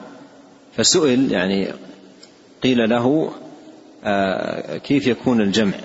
فسئل 0.78 1.32
يعني 1.32 1.68
قيل 2.64 2.90
له 2.90 3.32
آه 4.04 4.78
كيف 4.78 5.08
يكون 5.08 5.42
الجمع 5.42 5.78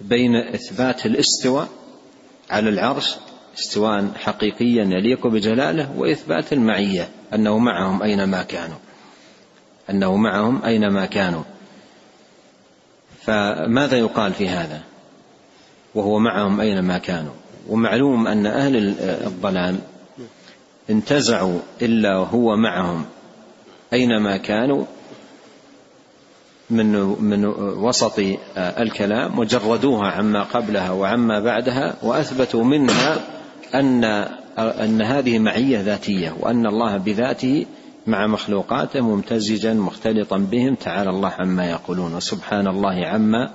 بين 0.00 0.36
إثبات 0.36 1.06
الاستواء 1.06 1.68
على 2.50 2.68
العرش 2.68 3.14
استواء 3.58 4.12
حقيقيا 4.16 4.84
يليق 4.84 5.26
بجلاله 5.26 5.92
وإثبات 5.98 6.52
المعية 6.52 7.08
أنه 7.34 7.58
معهم 7.58 8.02
أينما 8.02 8.42
كانوا. 8.42 8.78
أنه 9.92 10.16
معهم 10.16 10.64
أينما 10.64 11.06
كانوا. 11.06 11.42
فماذا 13.22 13.98
يقال 13.98 14.32
في 14.32 14.48
هذا؟ 14.48 14.80
وهو 15.94 16.18
معهم 16.18 16.60
أينما 16.60 16.98
كانوا. 16.98 17.32
ومعلوم 17.68 18.26
أن 18.26 18.46
أهل 18.46 18.94
الضلال 19.00 19.76
انتزعوا 20.90 21.58
إلا 21.82 22.16
هو 22.16 22.56
معهم. 22.56 23.04
أينما 23.92 24.36
كانوا 24.36 24.84
من 26.70 26.92
من 27.24 27.44
وسط 27.58 28.20
الكلام 28.56 29.38
وجردوها 29.38 30.10
عما 30.10 30.42
قبلها 30.42 30.90
وعما 30.90 31.40
بعدها 31.40 31.94
وأثبتوا 32.02 32.64
منها 32.64 33.16
ان 33.74 34.04
أن 34.58 35.02
هذه 35.02 35.38
معية 35.38 35.80
ذاتية 35.80 36.36
وأن 36.40 36.66
الله 36.66 36.96
بذاته 36.96 37.66
مع 38.06 38.26
مخلوقاته 38.26 39.00
ممتزجا 39.00 39.74
مختلطا 39.74 40.38
بهم 40.38 40.74
تعالى 40.74 41.10
الله 41.10 41.32
عما 41.38 41.70
يقولون 41.70 42.14
وسبحان 42.14 42.66
الله 42.66 43.06
عما 43.06 43.50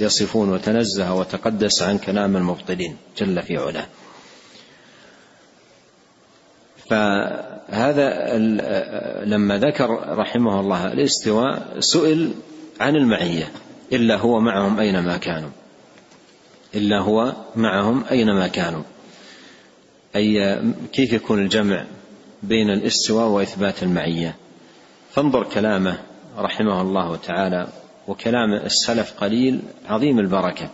يصفون 0.00 0.48
وتنزه 0.48 1.14
وتقدس 1.14 1.82
عن 1.82 1.98
كلام 1.98 2.36
المبطلين 2.36 2.96
جل 3.18 3.42
في 3.42 3.56
علاه. 3.56 3.86
فهذا 6.90 8.38
لما 9.24 9.58
ذكر 9.58 10.18
رحمه 10.18 10.60
الله 10.60 10.92
الاستواء 10.92 11.80
سئل 11.80 12.32
عن 12.80 12.96
المعية 12.96 13.52
إلا 13.92 14.16
هو 14.16 14.40
معهم 14.40 14.78
أينما 14.78 15.16
كانوا. 15.16 15.50
إلا 16.74 16.98
هو 16.98 17.32
معهم 17.56 18.04
أينما 18.10 18.48
كانوا. 18.48 18.82
أي 20.16 20.58
كيف 20.92 21.12
يكون 21.12 21.42
الجمع؟ 21.42 21.84
بين 22.42 22.70
الاستواء 22.70 23.28
وإثبات 23.28 23.82
المعية. 23.82 24.36
فانظر 25.10 25.44
كلامه 25.44 25.98
رحمه 26.38 26.80
الله 26.80 27.16
تعالى 27.16 27.68
وكلام 28.08 28.52
السلف 28.52 29.14
قليل 29.20 29.60
عظيم 29.86 30.18
البركة. 30.18 30.70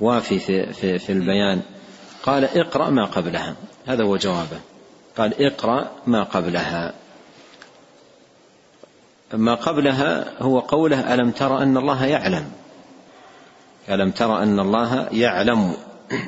وافي 0.00 0.38
في, 0.38 0.72
في, 0.72 0.98
في 0.98 1.12
البيان. 1.12 1.62
قال 2.22 2.44
اقرأ 2.44 2.90
ما 2.90 3.04
قبلها. 3.04 3.56
هذا 3.86 4.04
هو 4.04 4.16
جوابه. 4.16 4.60
قال 5.16 5.46
اقرأ 5.46 5.90
ما 6.06 6.22
قبلها. 6.22 6.94
ما 9.34 9.54
قبلها 9.54 10.42
هو 10.42 10.58
قوله 10.58 11.14
ألم 11.14 11.30
تر 11.30 11.62
أن 11.62 11.76
الله 11.76 12.06
يعلم؟ 12.06 12.50
ألم 13.88 14.10
تر 14.10 14.42
أن 14.42 14.60
الله 14.60 15.08
يعلم 15.12 15.74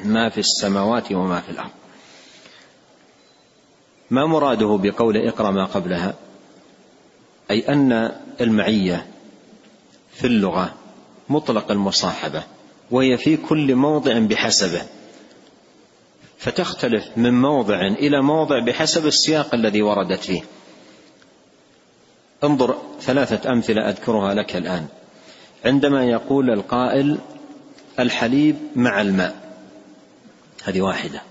ما 0.04 0.28
في 0.28 0.38
السماوات 0.38 1.12
وما 1.12 1.40
في 1.40 1.50
الأرض؟ 1.50 1.79
ما 4.10 4.26
مراده 4.26 4.78
بقول 4.82 5.16
اقرأ 5.16 5.50
ما 5.50 5.64
قبلها؟ 5.64 6.14
أي 7.50 7.68
أن 7.68 8.12
المعية 8.40 9.06
في 10.12 10.26
اللغة 10.26 10.74
مطلق 11.28 11.70
المصاحبة 11.70 12.42
وهي 12.90 13.16
في 13.16 13.36
كل 13.36 13.74
موضع 13.74 14.18
بحسبه. 14.18 14.82
فتختلف 16.38 17.04
من 17.16 17.40
موضع 17.40 17.80
إلى 17.80 18.22
موضع 18.22 18.58
بحسب 18.58 19.06
السياق 19.06 19.54
الذي 19.54 19.82
وردت 19.82 20.20
فيه. 20.20 20.42
انظر 22.44 22.78
ثلاثة 23.00 23.52
أمثلة 23.52 23.88
أذكرها 23.88 24.34
لك 24.34 24.56
الآن. 24.56 24.86
عندما 25.64 26.04
يقول 26.04 26.50
القائل 26.50 27.18
الحليب 27.98 28.56
مع 28.76 29.00
الماء. 29.00 29.34
هذه 30.64 30.80
واحدة. 30.80 31.22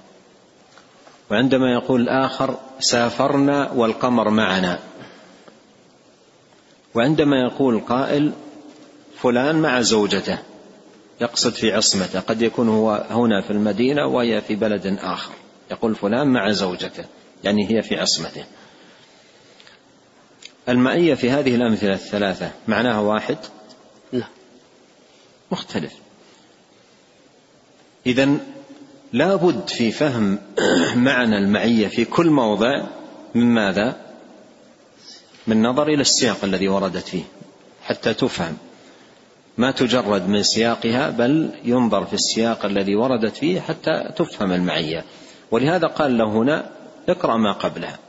وعندما 1.31 1.73
يقول 1.73 2.01
الآخر 2.01 2.59
سافرنا 2.79 3.71
والقمر 3.71 4.29
معنا. 4.29 4.79
وعندما 6.95 7.35
يقول 7.41 7.75
القائل 7.75 8.31
فلان 9.21 9.55
مع 9.55 9.81
زوجته 9.81 10.37
يقصد 11.21 11.53
في 11.53 11.73
عصمته 11.73 12.19
قد 12.19 12.41
يكون 12.41 12.69
هو 12.69 13.05
هنا 13.09 13.41
في 13.41 13.51
المدينة 13.51 14.05
وهي 14.05 14.41
في 14.41 14.55
بلد 14.55 14.97
آخر. 15.01 15.33
يقول 15.71 15.95
فلان 15.95 16.27
مع 16.27 16.51
زوجته 16.51 17.05
يعني 17.43 17.71
هي 17.71 17.81
في 17.81 17.99
عصمته. 17.99 18.43
المعية 20.69 21.13
في 21.13 21.29
هذه 21.29 21.55
الأمثلة 21.55 21.93
الثلاثة 21.93 22.51
معناها 22.67 22.99
واحد؟ 22.99 23.37
لا 24.13 24.25
مختلف. 25.51 25.93
إذا 28.05 28.37
لا 29.13 29.35
بد 29.35 29.69
في 29.69 29.91
فهم 29.91 30.37
معنى 30.95 31.37
المعية 31.37 31.87
في 31.87 32.05
كل 32.05 32.29
موضع 32.29 32.83
من 33.35 33.45
ماذا؟ 33.45 33.95
من 35.47 35.61
نظر 35.61 35.87
إلى 35.87 36.01
السياق 36.01 36.37
الذي 36.43 36.67
وردت 36.67 37.07
فيه 37.07 37.23
حتى 37.83 38.13
تفهم. 38.13 38.57
ما 39.57 39.71
تجرد 39.71 40.27
من 40.27 40.43
سياقها 40.43 41.09
بل 41.09 41.49
ينظر 41.63 42.05
في 42.05 42.13
السياق 42.13 42.65
الذي 42.65 42.95
وردت 42.95 43.35
فيه 43.35 43.61
حتى 43.61 44.11
تفهم 44.15 44.51
المعية. 44.51 45.05
ولهذا 45.51 45.87
قال 45.87 46.17
له 46.17 46.25
هنا 46.25 46.69
اقرأ 47.09 47.37
ما 47.37 47.51
قبلها. 47.51 47.99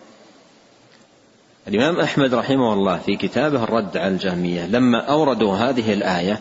الإمام 1.68 2.00
أحمد 2.00 2.34
رحمه 2.34 2.72
الله 2.72 2.98
في 2.98 3.16
كتابه 3.16 3.64
الرد 3.64 3.96
على 3.96 4.08
الجهمية 4.08 4.66
لما 4.66 5.00
أوردوا 5.00 5.56
هذه 5.56 5.92
الآية 5.92 6.40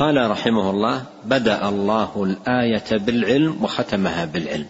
قال 0.00 0.30
رحمه 0.30 0.70
الله 0.70 1.02
بدا 1.24 1.68
الله 1.68 2.22
الآية 2.24 2.98
بالعلم 2.98 3.64
وختمها 3.64 4.24
بالعلم. 4.24 4.66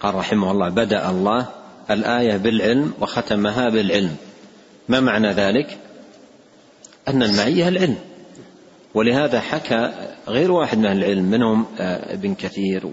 قال 0.00 0.14
رحمه 0.14 0.50
الله 0.50 0.68
بدا 0.68 1.10
الله 1.10 1.46
الآية 1.90 2.36
بالعلم 2.36 2.92
وختمها 3.00 3.68
بالعلم. 3.68 4.16
ما 4.88 5.00
معنى 5.00 5.32
ذلك؟ 5.32 5.78
أن 7.08 7.22
المعية 7.22 7.68
العلم. 7.68 7.98
ولهذا 8.94 9.40
حكى 9.40 9.92
غير 10.28 10.52
واحد 10.52 10.78
من 10.78 10.86
العلم 10.86 11.24
منهم 11.24 11.66
آه، 11.78 12.14
ابن 12.14 12.34
كثير 12.34 12.86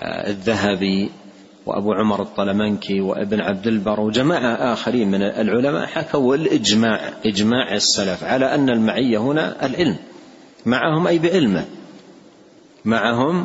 والذهبي 0.00 1.10
وأبو 1.66 1.92
عمر 1.92 2.22
الطلمنكي 2.22 3.00
وابن 3.00 3.40
عبد 3.40 3.66
البر 3.66 4.00
وجماعة 4.00 4.72
آخرين 4.72 5.10
من 5.10 5.22
العلماء 5.22 5.86
حكوا 5.86 6.34
الإجماع 6.34 7.00
إجماع 7.26 7.74
السلف 7.74 8.24
على 8.24 8.54
أن 8.54 8.70
المعية 8.70 9.18
هنا 9.18 9.66
العلم 9.66 9.96
معهم 10.66 11.06
أي 11.06 11.18
بعلمه 11.18 11.64
معهم 12.84 13.44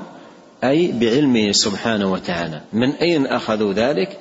أي 0.64 0.92
بعلمه 0.92 1.52
سبحانه 1.52 2.12
وتعالى. 2.12 2.62
من 2.74 2.92
أين 2.92 3.28
أخذوا 3.28 3.74
ذلك؟ 3.74 4.20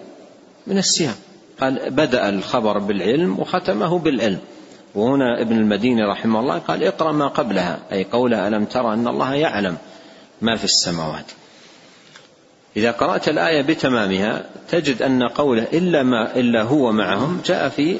من 0.66 0.78
السياق. 0.78 1.14
قال 1.60 1.90
بدأ 1.90 2.28
الخبر 2.28 2.78
بالعلم 2.78 3.38
وختمه 3.38 3.98
بالعلم. 3.98 4.38
وهنا 4.94 5.42
ابن 5.42 5.56
المديني 5.56 6.02
رحمه 6.02 6.40
الله 6.40 6.58
قال 6.58 6.84
اقرأ 6.84 7.12
ما 7.12 7.28
قبلها 7.28 7.78
أي 7.92 8.04
قولها 8.04 8.48
ألم 8.48 8.64
ترى 8.64 8.94
أن 8.94 9.08
الله 9.08 9.34
يعلم 9.34 9.76
ما 10.42 10.56
في 10.56 10.64
السماوات؟ 10.64 11.24
إذا 12.76 12.90
قرأت 12.90 13.28
الآية 13.28 13.62
بتمامها 13.62 14.44
تجد 14.68 15.02
أن 15.02 15.22
قوله 15.22 15.66
إلا 15.72 16.02
ما 16.02 16.36
إلا 16.36 16.62
هو 16.62 16.92
معهم 16.92 17.40
جاء 17.44 17.68
في 17.68 17.98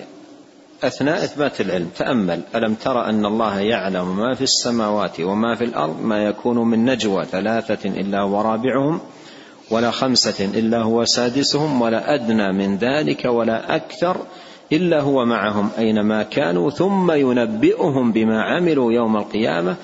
أثناء 0.84 1.24
إثبات 1.24 1.60
العلم. 1.60 1.90
تأمل. 1.96 2.40
ألم 2.54 2.74
ترى 2.74 3.04
أن 3.04 3.26
الله 3.26 3.60
يعلم 3.60 4.16
ما 4.16 4.34
في 4.34 4.44
السماوات 4.44 5.20
وما 5.20 5.54
في 5.54 5.64
الأرض 5.64 6.02
ما 6.02 6.24
يكون 6.24 6.58
من 6.58 6.84
نجوى 6.84 7.24
ثلاثة 7.24 7.88
إلا 7.88 8.22
ورابعهم 8.22 9.00
ولا 9.70 9.90
خمسة 9.90 10.44
إلا 10.44 10.82
هو 10.82 11.04
سادسهم 11.04 11.82
ولا 11.82 12.14
أدنى 12.14 12.52
من 12.52 12.76
ذلك 12.76 13.24
ولا 13.24 13.76
أكثر 13.76 14.16
إلا 14.72 15.00
هو 15.00 15.24
معهم 15.24 15.70
أينما 15.78 16.22
كانوا 16.22 16.70
ثم 16.70 17.12
ينبئهم 17.12 18.12
بما 18.12 18.42
عملوا 18.42 18.92
يوم 18.92 19.16
القيامة. 19.16 19.76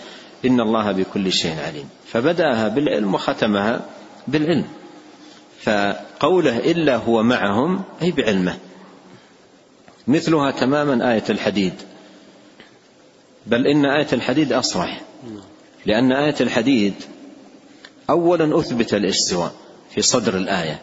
إن 0.45 0.61
الله 0.61 0.93
بكل 0.93 1.33
شيء 1.33 1.55
عليم. 1.67 1.89
فبدأها 2.07 2.69
بالعلم 2.69 3.15
وختمها 3.15 3.81
بالعلم. 4.29 4.65
فقوله 5.63 6.59
إلا 6.59 6.97
هو 6.97 7.23
معهم 7.23 7.83
أي 8.03 8.11
بعلمه. 8.11 8.59
مثلها 10.07 10.51
تماما 10.51 11.13
آية 11.13 11.25
الحديد. 11.31 11.75
بل 13.47 13.67
إن 13.67 13.87
آية 13.87 14.09
الحديد 14.13 14.53
أصرح. 14.53 15.01
لأن 15.87 16.13
آية 16.13 16.35
الحديد 16.41 16.95
أولا 18.11 18.61
أثبت 18.61 18.95
الاستواء 18.95 19.55
في 19.91 20.03
صدر 20.03 20.37
الآية. 20.37 20.81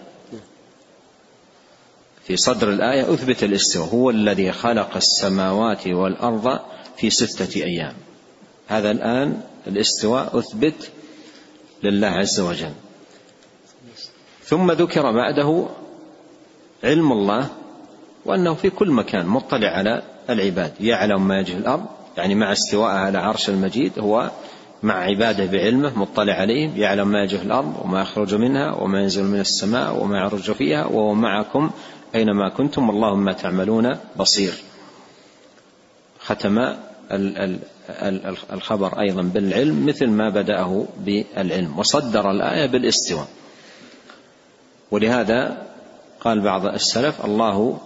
في 2.27 2.38
صدر 2.38 2.69
الآية 2.69 3.13
أثبت 3.13 3.43
الاستواء. 3.43 3.88
هو 3.88 4.10
الذي 4.10 4.51
خلق 4.51 4.95
السماوات 4.95 5.88
والأرض 5.88 6.60
في 6.97 7.10
ستة 7.10 7.63
أيام. 7.63 7.93
هذا 8.67 8.91
الآن 8.91 9.41
الاستواء 9.67 10.39
أثبت 10.39 10.91
لله 11.84 12.08
عز 12.08 12.39
وجل. 12.39 12.73
ثم 14.54 14.72
ذكر 14.72 15.12
بعده 15.12 15.66
علم 16.84 17.12
الله 17.12 17.48
وأنه 18.26 18.54
في 18.54 18.70
كل 18.70 18.92
مكان 18.92 19.26
مطلع 19.26 19.68
على 19.68 20.02
العباد 20.30 20.74
يعلم 20.80 21.28
ما 21.28 21.39
يجري 21.39 21.58
الأرض 21.58 21.86
يعني 22.18 22.36
مع 22.36 22.52
استوائه 22.52 22.94
على 22.94 23.18
عرش 23.18 23.50
المجيد 23.50 24.00
هو 24.00 24.32
مع 24.84 24.94
عباده 24.94 25.46
بعلمه 25.46 26.00
مطلع 26.00 26.34
عليهم 26.34 26.78
يعلم 26.78 27.08
ما 27.08 27.24
يجري 27.24 27.42
الأرض 27.42 27.76
وما 27.84 28.02
يخرج 28.02 28.36
منها 28.36 28.76
وما 28.76 29.02
ينزل 29.02 29.24
من 29.24 29.39
السماء 29.39 30.04
وما 30.04 30.18
يعرج 30.18 30.52
فيها 30.52 30.86
وهو 30.86 31.13
معكم 31.13 31.72
أينما 32.16 32.50
كنتم 32.50 32.89
والله 32.89 33.16
ما 33.16 33.34
تعملون 33.34 33.92
بصير. 34.18 34.54
ختم 36.20 36.74
الخبر 38.54 39.00
أيضا 39.00 39.22
بالعلم 39.22 39.86
مثل 39.86 40.08
ما 40.08 40.30
بدأه 40.30 40.86
بالعلم 41.06 41.80
وصدر 41.80 42.32
الآية 42.32 42.66
بالاستواء. 42.66 43.28
ولهذا 44.93 45.58
قال 46.19 46.41
بعض 46.41 46.65
السلف 46.65 47.25
الله 47.25 47.79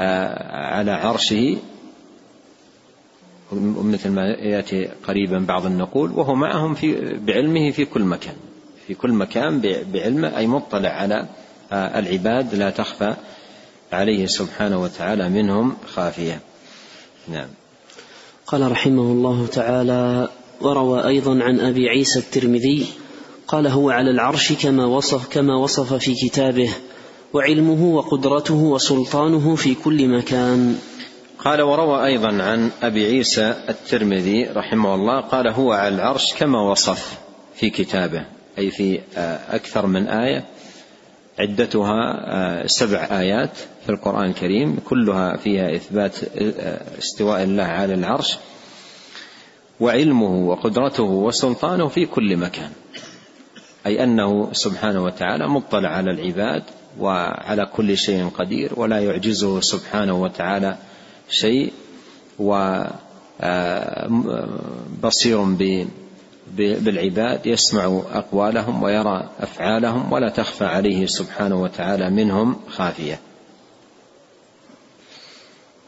آه، 0.00 0.56
على 0.56 0.90
عرشه. 0.90 1.56
مثل 3.52 4.10
ما 4.10 4.22
يأتي 4.28 4.88
قريبا 5.08 5.38
بعض 5.38 5.66
النقول 5.66 6.10
وهو 6.10 6.34
معهم 6.34 6.74
في 6.74 7.18
بعلمه 7.18 7.70
في 7.70 7.84
كل 7.84 8.02
مكان. 8.02 8.34
في 8.86 8.94
كل 8.94 9.12
مكان 9.12 9.62
بعلمه 9.92 10.36
أي 10.36 10.46
مطلع 10.46 10.88
على 10.88 11.26
آه، 11.72 11.98
العباد 11.98 12.54
لا 12.54 12.70
تخفى 12.70 13.14
عليه 13.92 14.26
سبحانه 14.26 14.82
وتعالى 14.82 15.28
منهم 15.28 15.76
خافية. 15.94 16.40
نعم. 17.28 17.48
قال 18.46 18.72
رحمه 18.72 19.02
الله 19.02 19.46
تعالى 19.46 20.28
وروى 20.60 21.06
أيضا 21.06 21.42
عن 21.42 21.60
أبي 21.60 21.88
عيسى 21.88 22.18
الترمذي 22.18 22.86
قال 23.48 23.66
هو 23.66 23.90
على 23.90 24.10
العرش 24.10 24.52
كما 24.52 24.86
وصف 24.86 25.28
كما 25.28 25.56
وصف 25.56 25.94
في 25.94 26.14
كتابه 26.14 26.70
وعلمه 27.32 27.84
وقدرته 27.84 28.54
وسلطانه 28.54 29.56
في 29.56 29.74
كل 29.74 30.08
مكان. 30.08 30.78
قال 31.44 31.62
وروى 31.62 32.06
أيضا 32.06 32.42
عن 32.42 32.70
أبي 32.82 33.06
عيسى 33.06 33.54
الترمذي 33.68 34.44
رحمه 34.44 34.94
الله 34.94 35.20
قال 35.20 35.48
هو 35.48 35.72
على 35.72 35.94
العرش 35.94 36.34
كما 36.34 36.70
وصف 36.70 37.18
في 37.54 37.70
كتابه 37.70 38.24
أي 38.58 38.70
في 38.70 39.00
آه، 39.16 39.56
أكثر 39.56 39.86
من 39.86 40.08
آية 40.08 40.44
عدتها 41.38 42.24
آه، 42.26 42.66
سبع 42.66 43.08
آيات 43.10 43.56
في 43.84 43.88
القرآن 43.88 44.30
الكريم 44.30 44.76
كلها 44.84 45.36
فيها 45.36 45.74
إثبات 45.74 46.16
آه، 46.38 46.98
استواء 46.98 47.42
الله 47.42 47.64
على 47.64 47.94
العرش 47.94 48.36
وعلمه 49.80 50.48
وقدرته 50.48 51.02
وسلطانه 51.02 51.88
في 51.88 52.06
كل 52.06 52.36
مكان. 52.36 52.70
أي 53.88 54.04
أنه 54.04 54.48
سبحانه 54.52 55.04
وتعالى 55.04 55.48
مطلع 55.48 55.88
على 55.88 56.10
العباد 56.10 56.62
وعلى 57.00 57.66
كل 57.66 57.96
شيء 57.96 58.28
قدير 58.28 58.72
ولا 58.76 58.98
يعجزه 58.98 59.60
سبحانه 59.60 60.22
وتعالى 60.22 60.76
شيء 61.28 61.72
وبصير 62.38 62.62
آه، 65.40 65.56
بالعباد 66.56 67.46
يسمع 67.46 68.02
أقوالهم 68.12 68.82
ويرى 68.82 69.28
أفعالهم 69.40 70.12
ولا 70.12 70.28
تخفى 70.28 70.64
عليه 70.64 71.06
سبحانه 71.06 71.62
وتعالى 71.62 72.10
منهم 72.10 72.56
خافية. 72.68 73.20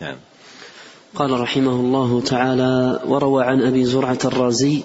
نعم. 0.00 0.16
قال 1.14 1.40
رحمه 1.40 1.72
الله 1.72 2.20
تعالى 2.20 3.00
وروى 3.06 3.44
عن 3.44 3.62
أبي 3.62 3.84
زرعة 3.84 4.18
الرازي 4.24 4.82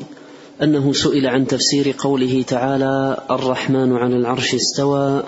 أنه 0.64 0.94
سئل 0.94 1.28
عن 1.28 1.48
تفسير 1.48 1.96
قوله 1.98 2.44
تعالى 2.48 3.18
الرحمن 3.32 3.98
على 3.98 4.16
العرش 4.16 4.56
استوى 4.56 5.24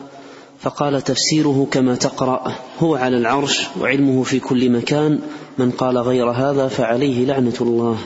فقال 0.60 1.02
تفسيره 1.02 1.68
كما 1.72 1.96
تقرأ 1.96 2.56
هو 2.80 2.96
على 2.96 3.18
العرش 3.18 3.68
وعلمه 3.80 4.24
في 4.24 4.40
كل 4.40 4.70
مكان 4.70 5.20
من 5.58 5.72
قال 5.72 5.98
غير 5.98 6.32
هذا 6.32 6.68
فعليه 6.68 7.26
لعنة 7.26 7.54
الله. 7.62 7.98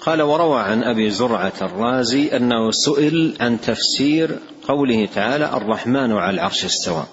قال 0.00 0.22
وروى 0.22 0.60
عن 0.60 0.82
أبي 0.82 1.10
زرعة 1.10 1.52
الرازي 1.62 2.36
أنه 2.36 2.70
سئل 2.70 3.36
عن 3.40 3.60
تفسير 3.60 4.38
قوله 4.68 5.08
تعالى 5.14 5.56
الرحمن 5.56 6.12
على 6.12 6.34
العرش 6.34 6.64
استوى 6.64 7.04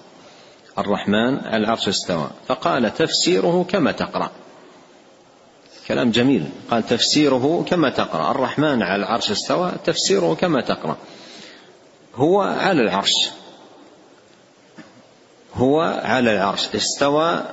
الرحمن 0.78 1.38
على 1.38 1.56
العرش 1.56 1.88
استوى 1.88 2.30
فقال 2.48 2.94
تفسيره 2.94 3.66
كما 3.68 3.92
تقرأ. 3.92 4.30
كلام 5.88 6.10
جميل. 6.10 6.48
قال 6.70 6.86
تفسيره 6.86 7.64
كما 7.68 7.90
تقرأ. 7.90 8.30
الرحمن 8.30 8.82
على 8.82 8.96
العرش 8.96 9.30
استوى 9.30 9.72
تفسيره 9.84 10.34
كما 10.34 10.60
تقرأ. 10.60 10.96
هو 12.14 12.40
على 12.40 12.82
العرش. 12.82 13.30
هو 15.54 15.80
على 16.04 16.32
العرش. 16.36 16.68
استوى 16.74 17.44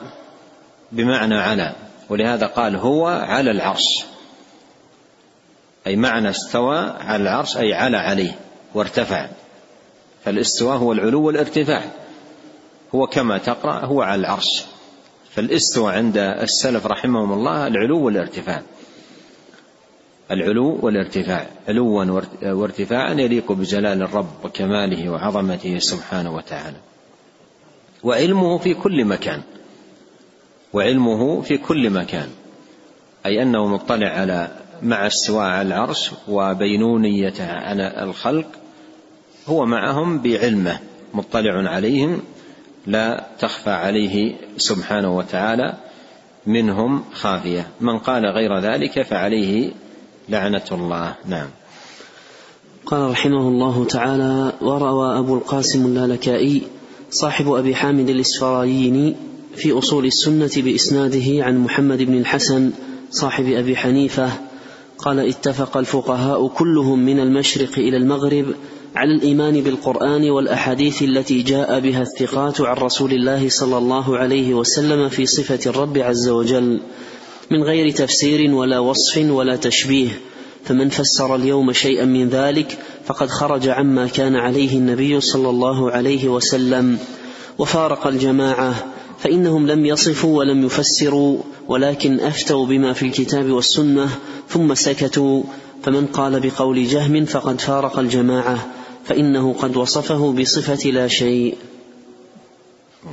بمعنى 0.92 1.36
على. 1.36 1.76
ولهذا 2.10 2.46
قال 2.46 2.76
هو 2.76 3.08
على 3.08 3.52
العرش. 3.52 4.06
أي 5.88 5.96
معنى 5.96 6.30
استوى 6.30 6.78
على 6.80 7.24
العرش 7.24 7.58
أي 7.58 7.74
على 7.74 7.98
عليه 7.98 8.40
وارتفع. 8.74 9.28
فالاستواء 10.26 10.78
هو 10.78 10.92
العلو 10.92 11.24
والارتفاع. 11.24 11.84
هو 12.96 13.08
كما 13.08 13.38
تقرأ 13.38 13.86
هو 13.86 14.02
على 14.02 14.20
العرش. 14.20 14.66
فالاستواء 15.36 15.94
عند 15.94 16.18
السلف 16.18 16.88
رحمهم 16.88 17.34
الله 17.34 17.68
العلو 17.68 18.06
والارتفاع. 18.06 18.62
العلو 20.32 20.80
والارتفاع. 20.82 21.48
علوا 21.68 22.22
وارتفاعا 22.44 23.14
يليق 23.14 23.52
بجلال 23.52 24.02
الرب 24.02 24.46
وكماله 24.46 25.10
وعظمته 25.10 25.80
سبحانه 25.80 26.36
وتعالى. 26.36 26.78
وعلمه 28.04 28.58
في 28.58 28.74
كل 28.74 29.06
مكان. 29.06 29.42
وعلمه 30.74 31.42
في 31.42 31.58
كل 31.58 31.90
مكان. 31.90 32.30
أي 33.26 33.42
أنه 33.42 33.68
مطلع 33.68 34.08
على 34.08 34.52
مع 34.84 35.08
استواء 35.08 35.46
على 35.46 35.68
العرش 35.68 36.12
وبينونيته 36.28 37.52
على 37.52 38.04
الخلق. 38.04 38.48
هو 39.48 39.66
معهم 39.66 40.22
بعلمه 40.22 40.80
مطلع 41.14 41.70
عليهم 41.70 42.22
لا 42.88 43.28
تخفى 43.40 43.70
عليه 43.70 44.36
سبحانه 44.58 45.18
وتعالى 45.18 45.74
منهم 46.48 47.04
خافية. 47.14 47.68
من 47.82 48.00
قال 48.00 48.26
غير 48.26 48.60
ذلك 48.60 49.02
فعليه 49.02 49.72
لعنة 50.30 50.66
الله. 50.72 51.16
نعم. 51.26 51.48
قال 52.86 53.12
رحمه 53.12 53.48
الله 53.48 53.86
تعالى 53.86 54.54
وروى 54.62 55.20
أبو 55.20 55.36
القاسم 55.36 55.86
اللالكائي 55.86 56.62
صاحب 57.10 57.52
أبي 57.52 57.76
حامد 57.76 58.10
الإسفرايني 58.10 59.16
في 59.56 59.72
أصول 59.72 60.06
السنة 60.06 60.52
بإسناده 60.58 61.44
عن 61.44 61.58
محمد 61.58 62.02
بن 62.02 62.18
الحسن 62.18 62.72
صاحب 63.12 63.46
أبي 63.46 63.76
حنيفة 63.76 64.30
قال 64.98 65.20
اتفق 65.20 65.78
الفقهاء 65.78 66.48
كلهم 66.48 67.00
من 67.00 67.20
المشرق 67.20 67.78
إلى 67.78 67.98
المغرب 67.98 68.46
على 68.96 69.16
الإيمان 69.16 69.62
بالقرآن 69.62 70.30
والأحاديث 70.30 71.02
التي 71.02 71.42
جاء 71.42 71.80
بها 71.80 72.02
الثقات 72.02 72.62
عن 72.62 72.76
رسول 72.76 73.12
الله 73.12 73.50
صلى 73.50 73.78
الله 73.78 74.18
عليه 74.18 74.54
وسلم 74.54 75.10
في 75.10 75.26
صفة 75.26 75.60
الرب 75.70 75.98
عز 75.98 76.30
وجل 76.30 76.80
من 77.52 77.64
غير 77.64 77.90
تفسير 77.90 78.56
ولا 78.56 78.80
وصف 78.80 79.18
ولا 79.18 79.56
تشبيه. 79.56 80.10
فمن 80.64 80.90
فسر 80.90 81.36
اليوم 81.36 81.72
شيئا 81.74 82.06
من 82.06 82.30
ذلك 82.30 82.78
فقد 83.06 83.30
خرج 83.30 83.68
عما 83.68 84.08
كان 84.08 84.36
عليه 84.36 84.78
النبي 84.78 85.22
صلى 85.22 85.50
الله 85.50 85.92
عليه 85.92 86.28
وسلم. 86.28 86.98
وفارق 87.58 88.08
الجماعة 88.08 88.76
فإنهم 89.20 89.68
لم 89.68 89.86
يصفوا 89.86 90.40
ولم 90.40 90.66
يفسروا 90.66 91.38
ولكن 91.68 92.20
أفتوا 92.20 92.66
بما 92.66 92.94
في 92.94 93.06
الكتاب 93.06 93.52
والسنة 93.52 94.10
ثم 94.50 94.74
سكتوا. 94.74 95.44
فمن 95.84 96.06
قال 96.06 96.40
بقول 96.40 96.88
جهم 96.88 97.26
فقد 97.26 97.62
فارق 97.62 98.00
الجماعة. 98.00 98.81
فإنه 99.06 99.54
قد 99.54 99.78
وصفه 99.78 100.32
بصفة 100.32 100.90
لا 100.90 101.08
شيء. 101.08 101.58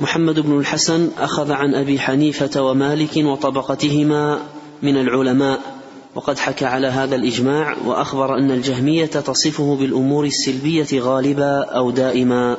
محمد 0.01 0.39
بن 0.39 0.59
الحسن 0.59 1.09
أخذ 1.17 1.51
عن 1.51 1.75
أبي 1.75 1.99
حنيفة 1.99 2.61
ومالك 2.61 3.17
وطبقتهما 3.17 4.39
من 4.81 4.97
العلماء 4.97 5.79
وقد 6.15 6.37
حكى 6.37 6.65
على 6.65 6.87
هذا 6.87 7.15
الإجماع 7.15 7.75
وأخبر 7.85 8.37
أن 8.37 8.51
الجهمية 8.51 9.05
تصفه 9.05 9.75
بالأمور 9.75 10.25
السلبية 10.25 10.99
غالبا 10.99 11.63
أو 11.63 11.91
دائما. 11.91 12.57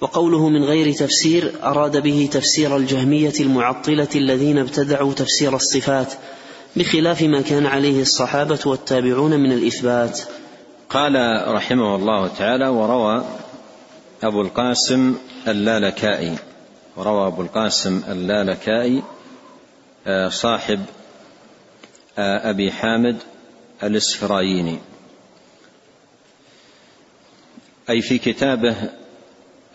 وقوله 0.00 0.48
من 0.48 0.64
غير 0.64 0.92
تفسير 0.92 1.52
أراد 1.62 2.02
به 2.02 2.28
تفسير 2.32 2.76
الجهمية 2.76 3.32
المعطلة 3.40 4.08
الذين 4.16 4.58
ابتدعوا 4.58 5.12
تفسير 5.12 5.56
الصفات 5.56 6.12
بخلاف 6.76 7.22
ما 7.22 7.40
كان 7.40 7.66
عليه 7.66 8.02
الصحابة 8.02 8.58
والتابعون 8.66 9.40
من 9.40 9.52
الإثبات. 9.52 10.20
قال 10.92 11.44
رحمه 11.48 11.96
الله 11.96 12.28
تعالى 12.28 12.68
وروى 12.68 13.24
أبو 14.22 14.42
القاسم 14.42 15.16
اللالكائي 15.48 16.36
وروى 16.96 17.26
أبو 17.26 17.42
القاسم 17.42 18.02
اللالكائي 18.08 19.02
آه، 20.06 20.28
صاحب 20.28 20.80
آه، 22.18 22.50
أبي 22.50 22.72
حامد 22.72 23.16
الإسفرايني. 23.82 24.78
أي 27.90 28.02
في 28.02 28.18
كتابه 28.18 28.76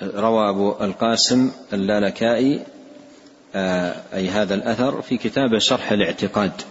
روى 0.01 0.49
أبو 0.49 0.71
القاسم 0.82 1.51
اللالكائي 1.73 2.65
آه، 3.56 3.95
أي 4.13 4.30
هذا 4.30 4.56
الأثر 4.56 5.01
في 5.01 5.17
كتاب 5.17 5.58
شرح 5.58 5.91
الاعتقاد. 5.91 6.62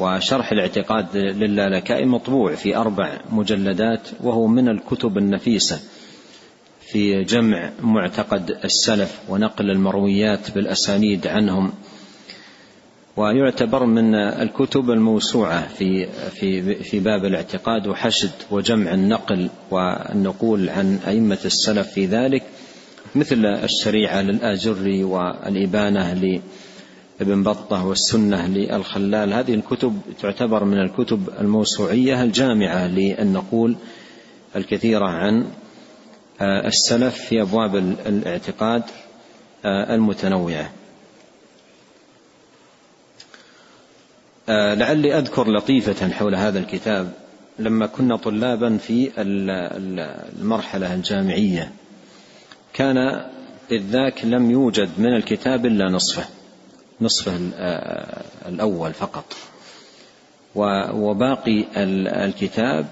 وشرح 0.00 0.52
الاعتقاد 0.52 1.16
للالكائي 1.16 2.04
مطبوع 2.04 2.54
في 2.54 2.76
أربع 2.76 3.18
مجلدات 3.32 4.08
وهو 4.20 4.46
من 4.46 4.68
الكتب 4.68 5.18
النفيسة 5.18 5.80
في 6.80 7.24
جمع 7.24 7.70
معتقد 7.80 8.58
السلف 8.64 9.20
ونقل 9.28 9.70
المرويات 9.70 10.50
بالأسانيد 10.50 11.26
عنهم. 11.26 11.72
ويعتبر 13.16 13.84
من 13.84 14.14
الكتب 14.14 14.90
الموسوعة 14.90 15.68
في 15.68 16.06
في 16.30 16.74
في 16.74 17.00
باب 17.00 17.24
الاعتقاد 17.24 17.86
وحشد 17.86 18.30
وجمع 18.50 18.94
النقل 18.94 19.50
والنقول 19.70 20.68
عن 20.68 20.98
أئمة 21.06 21.38
السلف 21.44 21.88
في 21.88 22.06
ذلك 22.06 22.42
مثل 23.14 23.46
الشريعة 23.46 24.22
للآجري 24.22 25.04
والإبانة 25.04 26.12
لابن 27.20 27.42
بطة 27.42 27.86
والسنة 27.86 28.46
للخلال. 28.46 29.32
هذه 29.32 29.54
الكتب 29.54 30.00
تعتبر 30.22 30.64
من 30.64 30.78
الكتب 30.78 31.28
الموسوعية 31.40 32.22
الجامعة 32.22 32.86
للنقول 32.86 33.76
الكثيرة 34.56 35.06
عن 35.06 35.46
السلف 36.42 37.16
في 37.16 37.42
أبواب 37.42 37.76
الاعتقاد 38.06 38.82
المتنوعة. 39.64 40.70
آه، 44.48 44.74
لعلي 44.74 45.18
أذكر 45.18 45.50
لطيفة 45.50 46.08
حول 46.08 46.34
هذا 46.34 46.58
الكتاب. 46.58 47.12
لما 47.58 47.86
كنا 47.86 48.16
طلابا 48.16 48.76
في 48.76 49.10
المرحلة 49.18 50.94
الجامعية 50.94 51.72
كان 52.72 52.96
إذ 53.70 53.82
ذاك 53.82 54.24
لم 54.24 54.50
يوجد 54.50 54.88
من 54.98 55.16
الكتاب 55.16 55.66
إلا 55.66 55.84
نصفه. 55.84 56.39
نصفه 57.00 57.50
آه، 57.54 58.24
الأول 58.46 58.92
فقط. 58.92 59.36
وباقي 60.94 61.64
الكتاب 62.24 62.86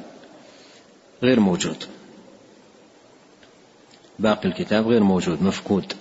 غير 1.22 1.40
موجود. 1.40 1.84
باقي 4.18 4.48
الكتاب 4.48 4.88
غير 4.88 5.02
موجود 5.02 5.42
مفقود. 5.42 5.92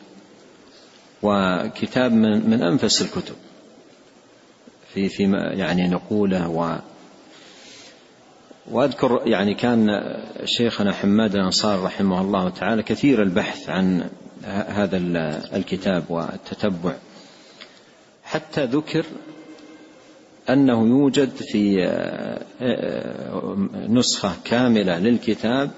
وكتاب 1.23 2.11
من, 2.11 2.49
من 2.49 2.63
أنفس 2.63 3.01
الكتب. 3.01 3.35
في 4.93 5.09
فيما 5.09 5.53
يعني 5.53 5.87
نقوله 5.87 6.49
و 6.49 6.77
وأذكر 8.71 9.21
يعني 9.25 9.53
كان 9.53 9.87
شيخنا 10.45 10.93
حماد 10.93 11.35
الأنصار 11.35 11.83
رحمه 11.83 12.21
الله 12.21 12.49
تعالى 12.49 12.83
كثير 12.83 13.23
البحث 13.23 13.69
عن 13.69 14.09
هذا 14.45 14.97
الكتاب 15.53 16.03
والتتبع. 16.09 16.93
حتى 18.27 18.65
ذكر 18.65 19.05
أنه 20.49 20.87
يوجد 20.87 21.29
في 21.29 21.87
نسخة 23.89 24.33
كاملة 24.43 24.99
للكتاب 24.99 25.71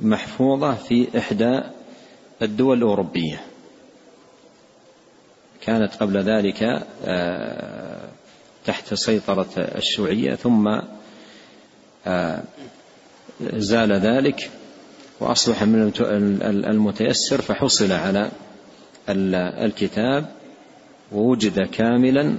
محفوظة 0.00 0.74
في 0.74 1.18
إحدى 1.18 1.60
الدول 2.42 2.78
الأوروبية. 2.78 3.40
كانت 5.60 5.94
قبل 5.94 6.18
ذلك 6.22 6.62
آه، 7.04 8.08
تحت 8.66 8.94
سيطرة 8.94 9.48
الشيوعية 9.56 10.34
ثم 10.34 10.80
آه، 12.06 12.42
زال 13.40 13.92
ذلك 13.92 14.50
وأصبح 15.20 15.62
من 15.62 15.92
المتيسر 16.42 17.40
فحصل 17.40 17.92
على 17.92 18.30
الكتاب. 19.08 20.39
ووجد 21.12 21.60
كاملا 21.60 22.36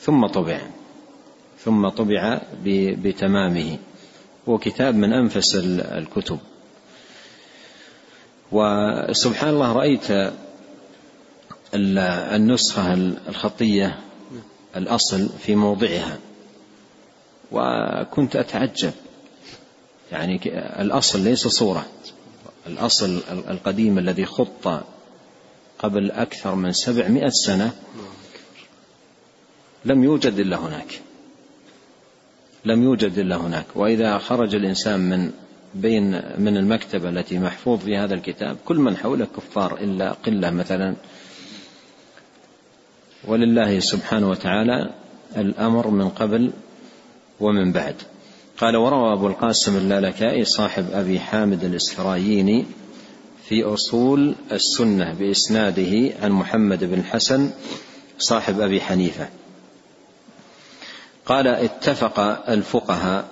ثم 0.00 0.26
طبع 0.26 0.60
ثم 1.64 1.88
طبع 1.88 2.40
بتمامه. 2.64 3.78
هو 4.48 4.58
كتاب 4.58 4.94
من 4.94 5.12
أنفس 5.12 5.56
الكتب. 5.78 6.38
وسبحان 8.52 9.48
الله 9.48 9.72
رأيت 9.72 10.32
النسخة 11.74 12.94
الخطية 13.28 13.98
الأصل 14.76 15.28
في 15.28 15.54
موضعها. 15.54 16.18
وكنت 17.52 18.36
أتعجب. 18.36 18.92
يعني 20.12 20.40
الأصل 20.82 21.20
ليس 21.20 21.48
صورة. 21.48 21.86
الأصل 22.66 23.20
القديم 23.30 23.98
الذي 23.98 24.24
خط 24.24 24.84
قبل 25.82 26.10
أكثر 26.10 26.54
من 26.54 26.72
سبعمائة 26.72 27.28
سنة 27.28 27.72
لم 29.84 30.04
يوجد 30.04 30.38
إلا 30.38 30.56
هناك. 30.56 31.00
لم 32.64 32.82
يوجد 32.82 33.18
إلا 33.18 33.36
هناك. 33.36 33.66
وإذا 33.74 34.18
خرج 34.18 34.54
الإنسان 34.54 35.00
من 35.00 35.32
بين 35.74 36.22
من 36.38 36.56
المكتبة 36.56 37.08
التي 37.08 37.38
محفوظ 37.38 37.78
في 37.78 37.96
هذا 37.96 38.14
الكتاب 38.14 38.56
كل 38.64 38.76
من 38.76 38.96
حوله 38.96 39.26
كفار 39.36 39.76
إلا 39.76 40.12
قلة 40.12 40.50
مثلا. 40.50 40.94
ولله 43.24 43.80
سبحانه 43.80 44.30
وتعالى 44.30 44.90
الأمر 45.36 45.88
من 45.88 46.08
قبل 46.08 46.52
ومن 47.40 47.72
بعد. 47.72 47.94
قال 48.58 48.76
وروى 48.76 49.12
أبو 49.12 49.26
القاسم 49.26 49.76
اللالكائي 49.76 50.44
صاحب 50.44 50.86
أبي 50.92 51.20
حامد 51.20 51.64
الاسفرايني 51.64 52.64
في 53.48 53.64
أصول 53.64 54.34
السنة 54.52 55.14
بإسناده 55.14 56.14
عن 56.22 56.30
محمد 56.30 56.84
بن 56.84 57.04
حسن 57.04 57.50
صاحب 58.18 58.60
أبي 58.60 58.80
حنيفة. 58.80 59.28
قال 61.26 61.46
اتفق 61.46 62.20
الفقهاء 62.50 63.28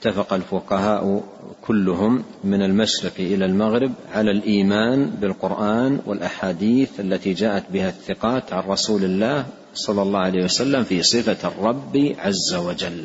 اتفق 0.00 0.32
الفقهاء 0.32 1.24
كلهم 1.62 2.24
من 2.44 2.62
المشرق 2.62 3.12
إلى 3.18 3.44
المغرب 3.44 3.92
على 4.14 4.30
الإيمان 4.30 5.06
بالقرآن 5.06 6.00
والأحاديث 6.06 7.00
التي 7.00 7.32
جاءت 7.32 7.64
بها 7.72 7.88
الثقات 7.88 8.52
عن 8.52 8.62
رسول 8.68 9.04
الله 9.04 9.46
صلى 9.74 10.02
الله 10.02 10.18
عليه 10.18 10.44
وسلم 10.44 10.84
في 10.84 11.02
صفة 11.02 11.48
الرب 11.48 12.14
عز 12.18 12.54
وجل. 12.54 13.04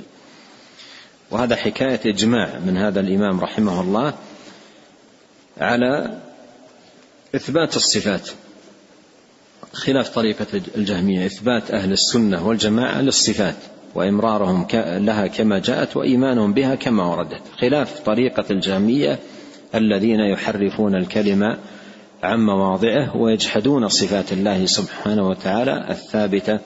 وهذا 1.32 1.56
حكاية 1.56 2.00
إجماع 2.06 2.60
من 2.60 2.78
هذا 2.78 3.00
الإمام 3.00 3.40
رحمه 3.40 3.82
الله. 3.82 4.14
على 5.60 6.20
إثبات 7.36 7.76
الصفات 7.76 8.30
خلاف 9.74 10.10
طريقة 10.10 10.62
الجهمية 10.78 11.26
إثبات 11.26 11.72
أهل 11.72 11.92
السنة 11.92 12.48
والجماعة 12.48 13.02
للصفات 13.02 13.56
وإمرارهم 13.96 14.68
لها 14.74 15.28
كما 15.28 15.60
جاءت 15.60 15.98
وإيمانهم 15.98 16.54
بها 16.54 16.76
كما 16.76 17.06
وردت. 17.06 17.42
خلاف 17.58 18.00
طريقة 18.00 18.46
الجهمية 18.52 19.20
الذين 19.76 20.20
يحرفون 20.20 20.96
الكلمة 20.96 21.58
عن 22.24 22.46
مواضعه 22.46 23.18
ويجحدون 23.18 23.88
صفات 23.88 24.34
الله 24.34 24.66
سبحانه 24.66 25.28
وتعالى 25.28 25.86
الثابتة 25.90 26.60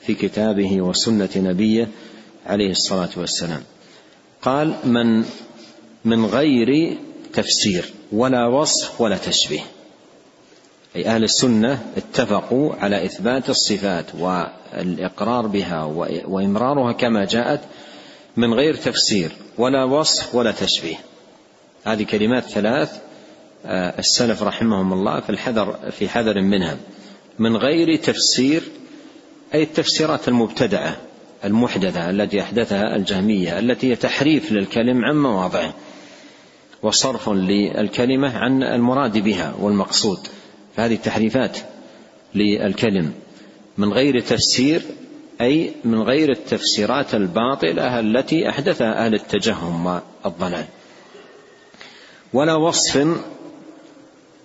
في 0.00 0.14
كتابه 0.14 0.80
وسنة 0.82 1.28
نبيه 1.36 1.88
عليه 2.46 2.70
الصلاة 2.70 3.10
والسلام. 3.16 3.62
قال 4.42 4.74
من 4.84 5.24
من 6.04 6.24
غير 6.24 6.96
تفسير 7.36 7.84
ولا 8.12 8.46
وصف 8.46 9.00
ولا 9.00 9.16
تشبيه. 9.16 9.60
أي 10.96 11.06
أهل 11.06 11.24
السنة 11.24 11.84
اتفقوا 11.96 12.74
على 12.74 13.04
إثبات 13.04 13.50
الصفات 13.50 14.06
والإقرار 14.14 15.46
بها 15.46 15.84
وإمرارها 16.26 16.92
كما 16.92 17.24
جاءت 17.24 17.60
من 18.36 18.54
غير 18.54 18.74
تفسير 18.74 19.32
ولا 19.58 19.84
وصف 19.84 20.34
ولا 20.34 20.52
تشبيه. 20.52 20.96
هذه 21.84 22.02
كلمات 22.02 22.44
ثلاث 22.44 23.00
آه، 23.66 23.98
السلف 23.98 24.42
رحمهم 24.42 24.92
الله 24.92 25.20
في 25.20 25.30
الحذر 25.30 25.90
في 25.90 26.08
حذر 26.08 26.42
منها. 26.42 26.76
من 27.38 27.56
غير 27.56 27.96
تفسير 27.96 28.62
أي 29.54 29.62
التفسيرات 29.62 30.28
المبتدعة 30.28 30.96
المحدثة 31.44 32.10
التي 32.10 32.40
أحدثها 32.40 32.96
الجهمية 32.96 33.58
التي 33.58 33.90
هي 33.90 33.96
تحريف 33.96 34.52
للكلم 34.52 35.04
عن 35.04 35.16
مواضعه. 35.16 35.74
وصرف 36.86 37.28
للكلمة 37.28 38.38
عن 38.38 38.62
المراد 38.62 39.18
بها 39.18 39.54
والمقصود. 39.60 40.18
فهذه 40.76 40.94
تحريفات 40.94 41.58
للكلم 42.34 43.12
من 43.78 43.92
غير 43.92 44.20
تفسير 44.20 44.82
أي 45.40 45.72
من 45.84 46.02
غير 46.02 46.30
التفسيرات 46.30 47.14
الباطلة 47.14 48.00
التي 48.00 48.48
أحدثها 48.48 49.06
أهل 49.06 49.14
التجهم 49.14 50.00
والضلال. 50.24 50.64
ولا 52.32 52.54
وصف 52.54 53.06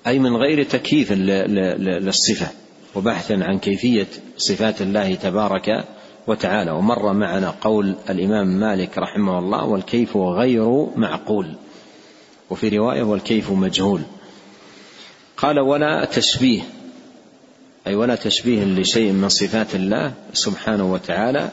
أي 0.07 0.19
من 0.19 0.35
غير 0.35 0.63
تكييف 0.63 1.11
للصفة 1.11 2.47
وبحث 2.95 3.31
عن 3.31 3.59
كيفية 3.59 4.07
صفات 4.37 4.81
الله 4.81 5.15
تبارك 5.15 5.85
وتعالى. 6.27 6.71
ومر 6.71 7.13
معنا 7.13 7.53
قول 7.61 7.95
الإمام 8.09 8.47
مالك 8.47 8.97
رحمه 8.97 9.39
الله 9.39 9.65
والكيف 9.65 10.17
غير 10.17 10.87
معقول 10.95 11.55
وفي 12.51 12.69
رواية 12.69 13.03
والكيف 13.03 13.51
مجهول. 13.51 14.01
قال 15.37 15.59
ولا 15.59 16.05
تشبيه 16.05 16.61
أي 17.87 17.95
ولا 17.95 18.15
تشبيه 18.15 18.63
لشيء 18.63 19.11
من 19.11 19.29
صفات 19.29 19.75
الله 19.75 20.13
سبحانه 20.33 20.93
وتعالى 20.93 21.51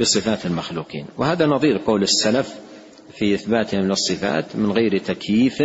بصفات 0.00 0.46
المخلوقين. 0.46 1.06
وهذا 1.18 1.46
نظير 1.46 1.78
قول 1.78 2.02
السلف 2.02 2.54
في 3.18 3.34
إثباتهم 3.34 3.80
للصفات 3.80 4.56
من 4.56 4.72
غير 4.72 4.98
تكييف 4.98 5.62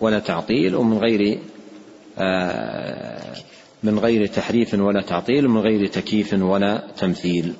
ولا 0.00 0.18
تعطيل 0.18 0.76
ومن 0.76 0.98
غير 0.98 1.38
آه، 2.18 3.34
من 3.82 3.98
غير 3.98 4.26
تحريف 4.26 4.74
ولا 4.74 5.02
تعطيل 5.02 5.46
ومن 5.46 5.60
غير 5.60 5.86
تكييف 5.86 6.32
ولا 6.32 6.82
تمثيل. 6.98 7.52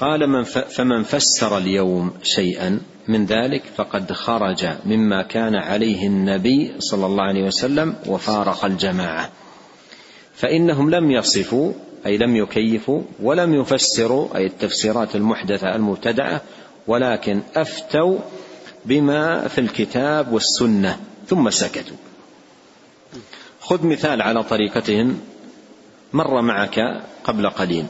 قال 0.00 0.26
من 0.26 0.44
فمن 0.44 1.02
فسر 1.02 1.58
اليوم 1.58 2.12
شيئا 2.22 2.80
من 3.08 3.26
ذلك 3.26 3.62
فقد 3.76 4.12
خرج 4.12 4.66
مما 4.86 5.22
كان 5.22 5.54
عليه 5.54 6.06
النبي 6.06 6.74
صلى 6.78 7.06
الله 7.06 7.24
عليه 7.24 7.44
وسلم 7.44 7.94
وفارق 8.06 8.64
الجماعة. 8.64 9.30
فإنهم 10.34 10.90
لم 10.90 11.10
يصفوا 11.10 11.72
أي 12.06 12.18
لم 12.18 12.36
يكيفوا 12.36 13.02
ولم 13.22 13.54
يفسروا 13.54 14.36
أي 14.36 14.46
التفسيرات 14.46 15.16
المحدثة 15.16 15.76
المبتدعة 15.76 16.40
ولكن 16.86 17.42
أفتوا 17.56 18.18
بما 18.84 19.48
في 19.48 19.60
الكتاب 19.60 20.32
والسنة 20.32 21.00
ثم 21.26 21.50
سكتوا. 21.50 21.96
خذ 23.60 23.86
مثال 23.86 24.22
على 24.22 24.42
طريقتهم 24.42 25.20
مر 26.12 26.42
معك 26.42 27.02
قبل 27.24 27.50
قليل. 27.50 27.86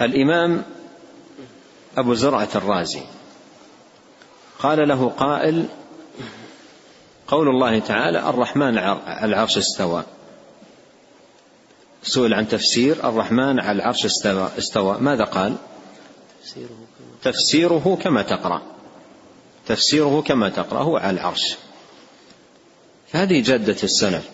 الإمام 0.00 0.64
أبو 1.96 2.14
زرعة 2.14 2.48
الرازي 2.54 3.02
قال 4.58 4.88
له 4.88 5.08
قائل 5.08 5.66
قول 7.26 7.48
الله 7.48 7.78
تعالى 7.78 8.28
الرحمن 8.28 8.78
على 8.78 9.24
العرش 9.24 9.58
استوى. 9.58 10.04
سئل 12.02 12.34
عن 12.34 12.48
تفسير 12.48 13.08
الرحمن 13.08 13.60
على 13.60 13.72
العرش 13.72 14.04
استوى, 14.04 14.50
استوى. 14.58 14.98
ماذا 15.00 15.24
قال؟ 15.24 15.56
تفسيره 17.22 17.98
كما 18.02 18.22
تقرأ. 18.22 18.62
تفسيره 19.66 20.22
كما 20.26 20.48
تقرأ 20.48 20.82
هو 20.82 20.96
على 20.96 21.10
العرش. 21.10 21.56
فهذه 23.12 23.42
جادة 23.42 23.76
السلف. 23.82 24.30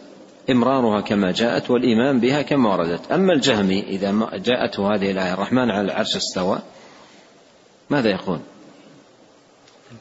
إمرارها 0.50 1.00
كما 1.00 1.33
جاءت 1.33 1.70
والإيمان 1.70 2.20
بها 2.20 2.42
كما 2.42 2.76
وردت. 2.76 3.12
أما 3.12 3.33
الجهمي 3.33 3.81
إذا 3.83 4.31
جاءته 4.35 4.94
هذه 4.94 5.11
الآية 5.11 5.35
الرحمن 5.35 5.70
على 5.70 5.81
العرش 5.81 6.16
استوى 6.16 6.59
ماذا 7.90 8.11
يقول؟ 8.11 8.38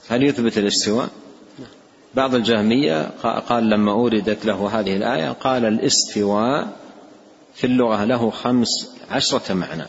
هل 0.09 0.23
يثبت 0.23 0.57
الاستواء؟ 0.57 1.09
بعض 2.15 2.35
الجهمية 2.35 3.07
قال 3.23 3.69
لما 3.69 3.91
أوردت 3.91 4.45
له 4.45 4.79
هذه 4.79 4.95
الآية 4.95 5.29
قال 5.31 5.65
الاستواء 5.65 6.67
في 7.53 7.67
اللغة 7.67 8.05
له 8.05 8.29
خمس 8.29 8.67
عشرة 9.11 9.53
معنى. 9.53 9.85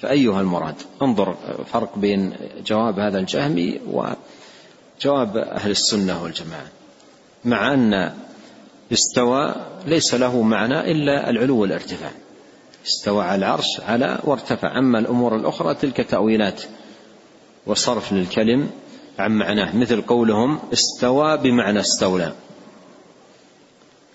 فأيها 0.00 0.40
المراد؟ 0.40 0.74
انظر 1.02 1.36
فرق 1.72 1.98
بين 1.98 2.32
جواب 2.66 2.98
هذا 2.98 3.18
الجهمي 3.18 3.80
وجواب 3.86 5.36
أهل 5.36 5.70
السنة 5.70 6.22
والجماعة. 6.22 6.68
مع 7.44 7.74
أن 7.74 8.14
استوى 8.92 9.54
ليس 9.86 10.14
له 10.14 10.42
معنى 10.42 10.92
إلا 10.92 11.30
العلو 11.30 11.58
والارتفاع. 11.58 12.10
استوى 12.86 13.24
على 13.24 13.38
العرش 13.38 13.80
على 13.80 14.18
وارتفع. 14.24 14.78
أما 14.78 14.98
الأمور 14.98 15.36
الأخرى 15.36 15.74
تلك 15.74 15.96
تأويلات 15.96 16.62
وصرف 17.66 18.12
للكلم 18.12 18.70
عن 19.18 19.32
معناه. 19.32 19.76
مثل 19.76 20.00
قولهم 20.02 20.58
استوى 20.72 21.36
بمعنى 21.36 21.80
استولى. 21.80 22.32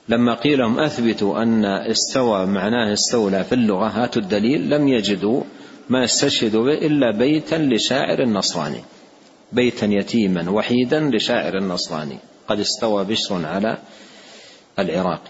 لما 0.09 0.33
قيل 0.35 0.59
لهم 0.59 0.79
أثبتوا 0.79 1.43
أن 1.43 1.65
استوى 1.65 2.45
معناه 2.45 2.93
استولى 2.93 3.43
في 3.43 3.55
اللغة 3.55 3.87
هاتوا 3.87 4.21
الدليل 4.21 4.69
لم 4.69 4.87
يجدوا 4.87 5.43
ما 5.89 6.03
يستشهدوا 6.03 6.63
به 6.63 6.73
إلا 6.73 7.17
بيتا 7.17 7.55
لشاعر 7.55 8.25
نصراني 8.25 8.83
بيتا 9.51 9.85
يتيما 9.85 10.49
وحيدا 10.49 10.99
لشاعر 10.99 11.59
نصراني 11.59 12.17
قد 12.47 12.59
استوى 12.59 13.03
بشر 13.05 13.45
على 13.45 13.77
العراق 14.79 15.21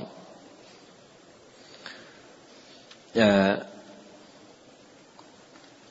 آه، 3.17 3.65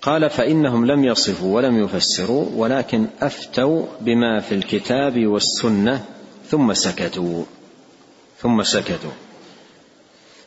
قال 0.02 0.30
فإنهم 0.30 0.86
لم 0.86 1.04
يصفوا 1.04 1.56
ولم 1.56 1.84
يفسروا 1.84 2.46
ولكن 2.54 3.06
أفتوا 3.20 3.86
بما 4.00 4.40
في 4.40 4.54
الكتاب 4.54 5.26
والسنة 5.26 6.04
ثم 6.48 6.74
سكتوا 6.74 7.44
ثم 8.38 8.62
سكتوا. 8.62 9.10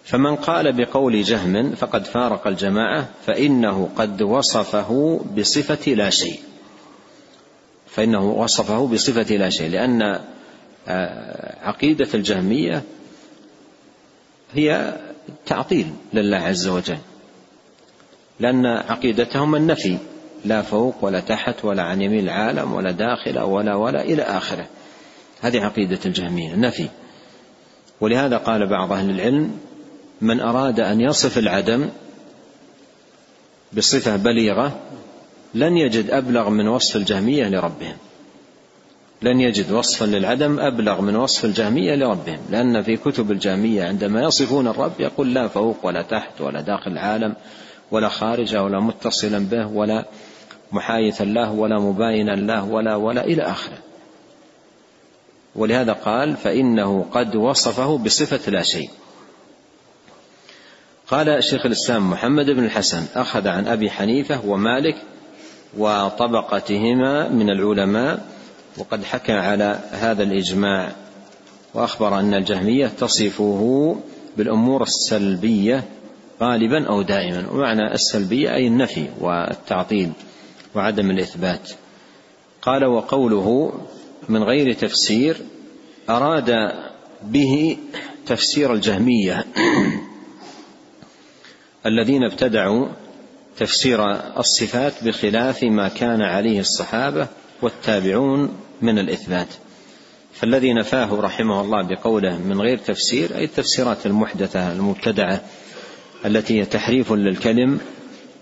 فمن 0.03 0.35
قال 0.35 0.73
بقول 0.73 1.23
جهم 1.23 1.75
فقد 1.75 2.05
فارق 2.05 2.47
الجماعة 2.47 3.09
فإنه 3.25 3.89
قد 3.95 4.21
وصفه 4.21 5.21
بصفة 5.37 5.91
لا 5.91 6.09
شيء. 6.09 6.39
فإنه 7.87 8.31
وصفه 8.31 8.87
بصفة 8.87 9.35
لا 9.35 9.49
شيء 9.49 9.69
لأن 9.69 10.19
آه، 10.87 11.67
عقيدة 11.67 12.07
الجهمية 12.13 12.83
هي 14.53 14.93
تعطيل 15.45 15.93
لله 16.13 16.37
عز 16.37 16.67
وجل 16.67 16.97
لأن 18.39 18.65
عقيدتهم 18.65 19.55
النفي 19.55 19.97
لا 20.45 20.61
فوق 20.61 20.95
ولا 21.01 21.19
تحت 21.19 21.65
ولا 21.65 21.83
عن 21.83 22.01
يمين 22.01 22.23
العالم 22.23 22.73
ولا 22.73 22.91
داخل 22.91 23.39
ولا 23.39 23.75
ولا 23.75 24.01
إلى 24.01 24.21
آخره. 24.21 24.67
هذه 25.41 25.61
عقيدة 25.61 25.99
الجهمية 26.05 26.55
نفي 26.55 26.87
ولهذا 28.01 28.37
قال 28.37 28.69
بعض 28.69 28.91
أهل 28.91 29.09
العلم 29.09 29.57
من 30.21 30.39
أراد 30.39 30.79
أن 30.79 31.01
يصف 31.01 31.37
العدم 31.37 31.89
بصفة 33.73 34.15
بليغة 34.15 34.79
لن 35.53 35.77
يجد 35.77 36.09
أبلغ 36.09 36.49
من 36.49 36.67
وصف 36.67 36.95
الجهمية 36.95 37.49
لربهم. 37.49 37.97
لن 39.23 39.41
يجد 39.41 39.71
وصفا 39.71 40.05
للعدم 40.05 40.59
أبلغ 40.59 41.01
من 41.01 41.15
وصف 41.15 41.45
الجهمية 41.45 41.95
لربهم 41.95 42.39
لأن 42.49 42.81
في 42.81 42.97
كتب 42.97 43.31
الجهمية 43.31 43.83
عندما 43.83 44.23
يصفون 44.23 44.67
الرب 44.67 44.91
يقول 44.99 45.33
لا 45.33 45.47
فوق 45.47 45.85
ولا 45.85 46.01
تحت 46.01 46.41
ولا 46.41 46.61
داخل 46.61 46.91
العالم 46.91 47.35
ولا 47.91 48.09
خارجه 48.09 48.63
ولا 48.63 48.79
متصلا 48.79 49.39
به 49.39 49.67
ولا 49.67 50.05
محايثا 50.71 51.23
له 51.23 51.51
ولا 51.51 51.79
مباينا 51.79 52.31
له 52.31 52.63
ولا 52.63 52.95
ولا 52.95 53.25
إلى 53.25 53.43
آخره. 53.43 53.77
ولهذا 55.55 55.93
قال 55.93 56.37
فإنه 56.37 57.05
قد 57.11 57.35
وصفه 57.35 57.97
بصفة 57.97 58.51
لا 58.51 58.61
شيء. 58.61 58.89
قال 61.07 61.43
شيخ 61.43 61.65
الإسلام 61.65 62.11
محمد 62.11 62.45
بن 62.45 62.65
الحسن 62.65 63.05
أخذ 63.15 63.47
عن 63.47 63.67
أبي 63.67 63.91
حنيفة 63.91 64.45
ومالك 64.45 64.95
وطبقتهما 65.77 67.29
من 67.29 67.49
العلماء 67.49 68.32
وقد 68.77 69.03
حكى 69.03 69.33
على 69.33 69.79
هذا 69.91 70.23
الإجماع 70.23 70.91
وأخبر 71.73 72.19
أن 72.19 72.33
الجهمية 72.33 72.87
تصفه 72.87 73.95
بالأمور 74.37 74.83
السلبية 74.83 75.83
غالبا 76.41 76.87
أو 76.87 77.01
دائما 77.01 77.49
ومعنى 77.51 77.93
السلبية 77.93 78.55
أي 78.55 78.67
النفي 78.67 79.07
والتعطيل 79.19 80.11
وعدم 80.75 81.11
الإثبات. 81.11 81.69
قال 82.61 82.85
وقوله 82.85 83.73
من 84.29 84.43
غير 84.43 84.73
تفسير 84.73 85.37
أراد 86.09 86.51
به 87.23 87.77
تفسير 88.25 88.73
الجهمية 88.73 89.45
الذين 91.85 92.23
ابتدعوا 92.23 92.87
تفسير 93.57 94.11
الصفات 94.39 95.03
بخلاف 95.03 95.63
ما 95.63 95.87
كان 95.87 96.21
عليه 96.21 96.59
الصحابة 96.59 97.27
والتابعون 97.63 98.49
من 98.81 98.99
الإثبات. 98.99 99.47
فالذي 100.33 100.73
نفاه 100.73 101.21
رحمه 101.21 101.61
الله 101.61 101.81
بقوله 101.81 102.37
من 102.37 102.61
غير 102.61 102.77
تفسير 102.77 103.35
أي 103.35 103.43
التفسيرات 103.43 104.05
المحدثة 104.05 104.71
المبتدعة 104.71 105.41
التي 106.25 106.59
هي 106.59 106.65
تحريف 106.65 107.13
للكلم 107.13 107.79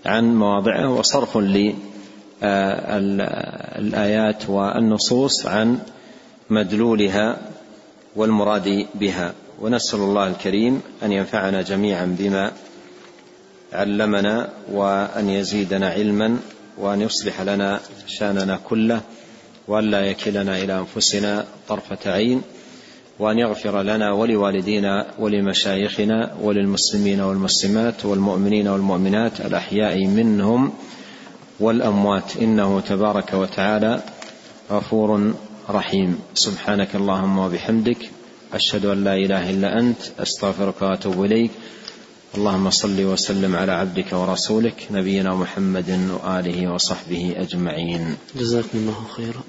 عن 0.06 0.34
مواضعه 0.34 0.90
وصرف 0.90 1.38
للآيات 2.42 4.48
والنصوص 4.48 5.46
عن 5.46 5.78
مدلولها 6.50 7.38
والمراد 8.16 8.86
بها. 8.94 9.34
ونسأل 9.60 9.98
الله 9.98 10.28
الكريم 10.28 10.82
أن 11.02 11.12
ينفعنا 11.12 11.62
جميعا 11.62 12.16
بما 12.18 12.52
علمنا 13.72 14.48
وأن 14.72 15.28
يزيدنا 15.28 15.88
علما 15.88 16.38
وأن 16.78 17.00
يصلح 17.00 17.40
لنا 17.40 17.80
شأننا 18.06 18.60
كله 18.64 19.00
وأن 19.68 19.90
لا 19.90 20.06
يكلنا 20.06 20.58
إلى 20.62 20.78
أنفسنا 20.78 21.44
طرفة 21.68 22.10
عين 22.12 22.42
وأن 23.18 23.38
يغفر 23.38 23.82
لنا 23.82 24.12
ولوالدينا 24.12 25.06
ولمشايخنا 25.18 26.36
وللمسلمين 26.42 27.20
والمسلمات 27.20 28.04
والمؤمنين 28.04 28.68
والمؤمنات 28.68 29.40
الأحياء 29.40 30.06
منهم 30.06 30.72
والأموات. 31.60 32.36
إنه 32.36 32.80
تبارك 32.80 33.32
وتعالى 33.34 34.02
غفور 34.70 35.34
رحيم. 35.70 36.18
سبحانك 36.34 36.94
اللهم 36.94 37.38
وبحمدك 37.38 38.10
أشهد 38.54 38.86
أن 38.86 39.04
لا 39.04 39.14
إله 39.14 39.50
إلا 39.50 39.78
أنت 39.78 39.98
أستغفرك 40.18 40.82
وأتوب 40.82 41.24
إليك. 41.24 41.50
اللهم 42.36 42.70
صل 42.70 43.04
وسلم 43.04 43.56
على 43.56 43.72
عبدك 43.72 44.12
ورسولك 44.12 44.88
نبينا 44.90 45.34
محمد 45.34 45.90
وآله 45.90 46.72
وصحبه 46.72 47.34
أجمعين. 47.36 48.16
جزاكم 48.36 48.78
الله 48.78 49.04
خيرا. 49.16 49.42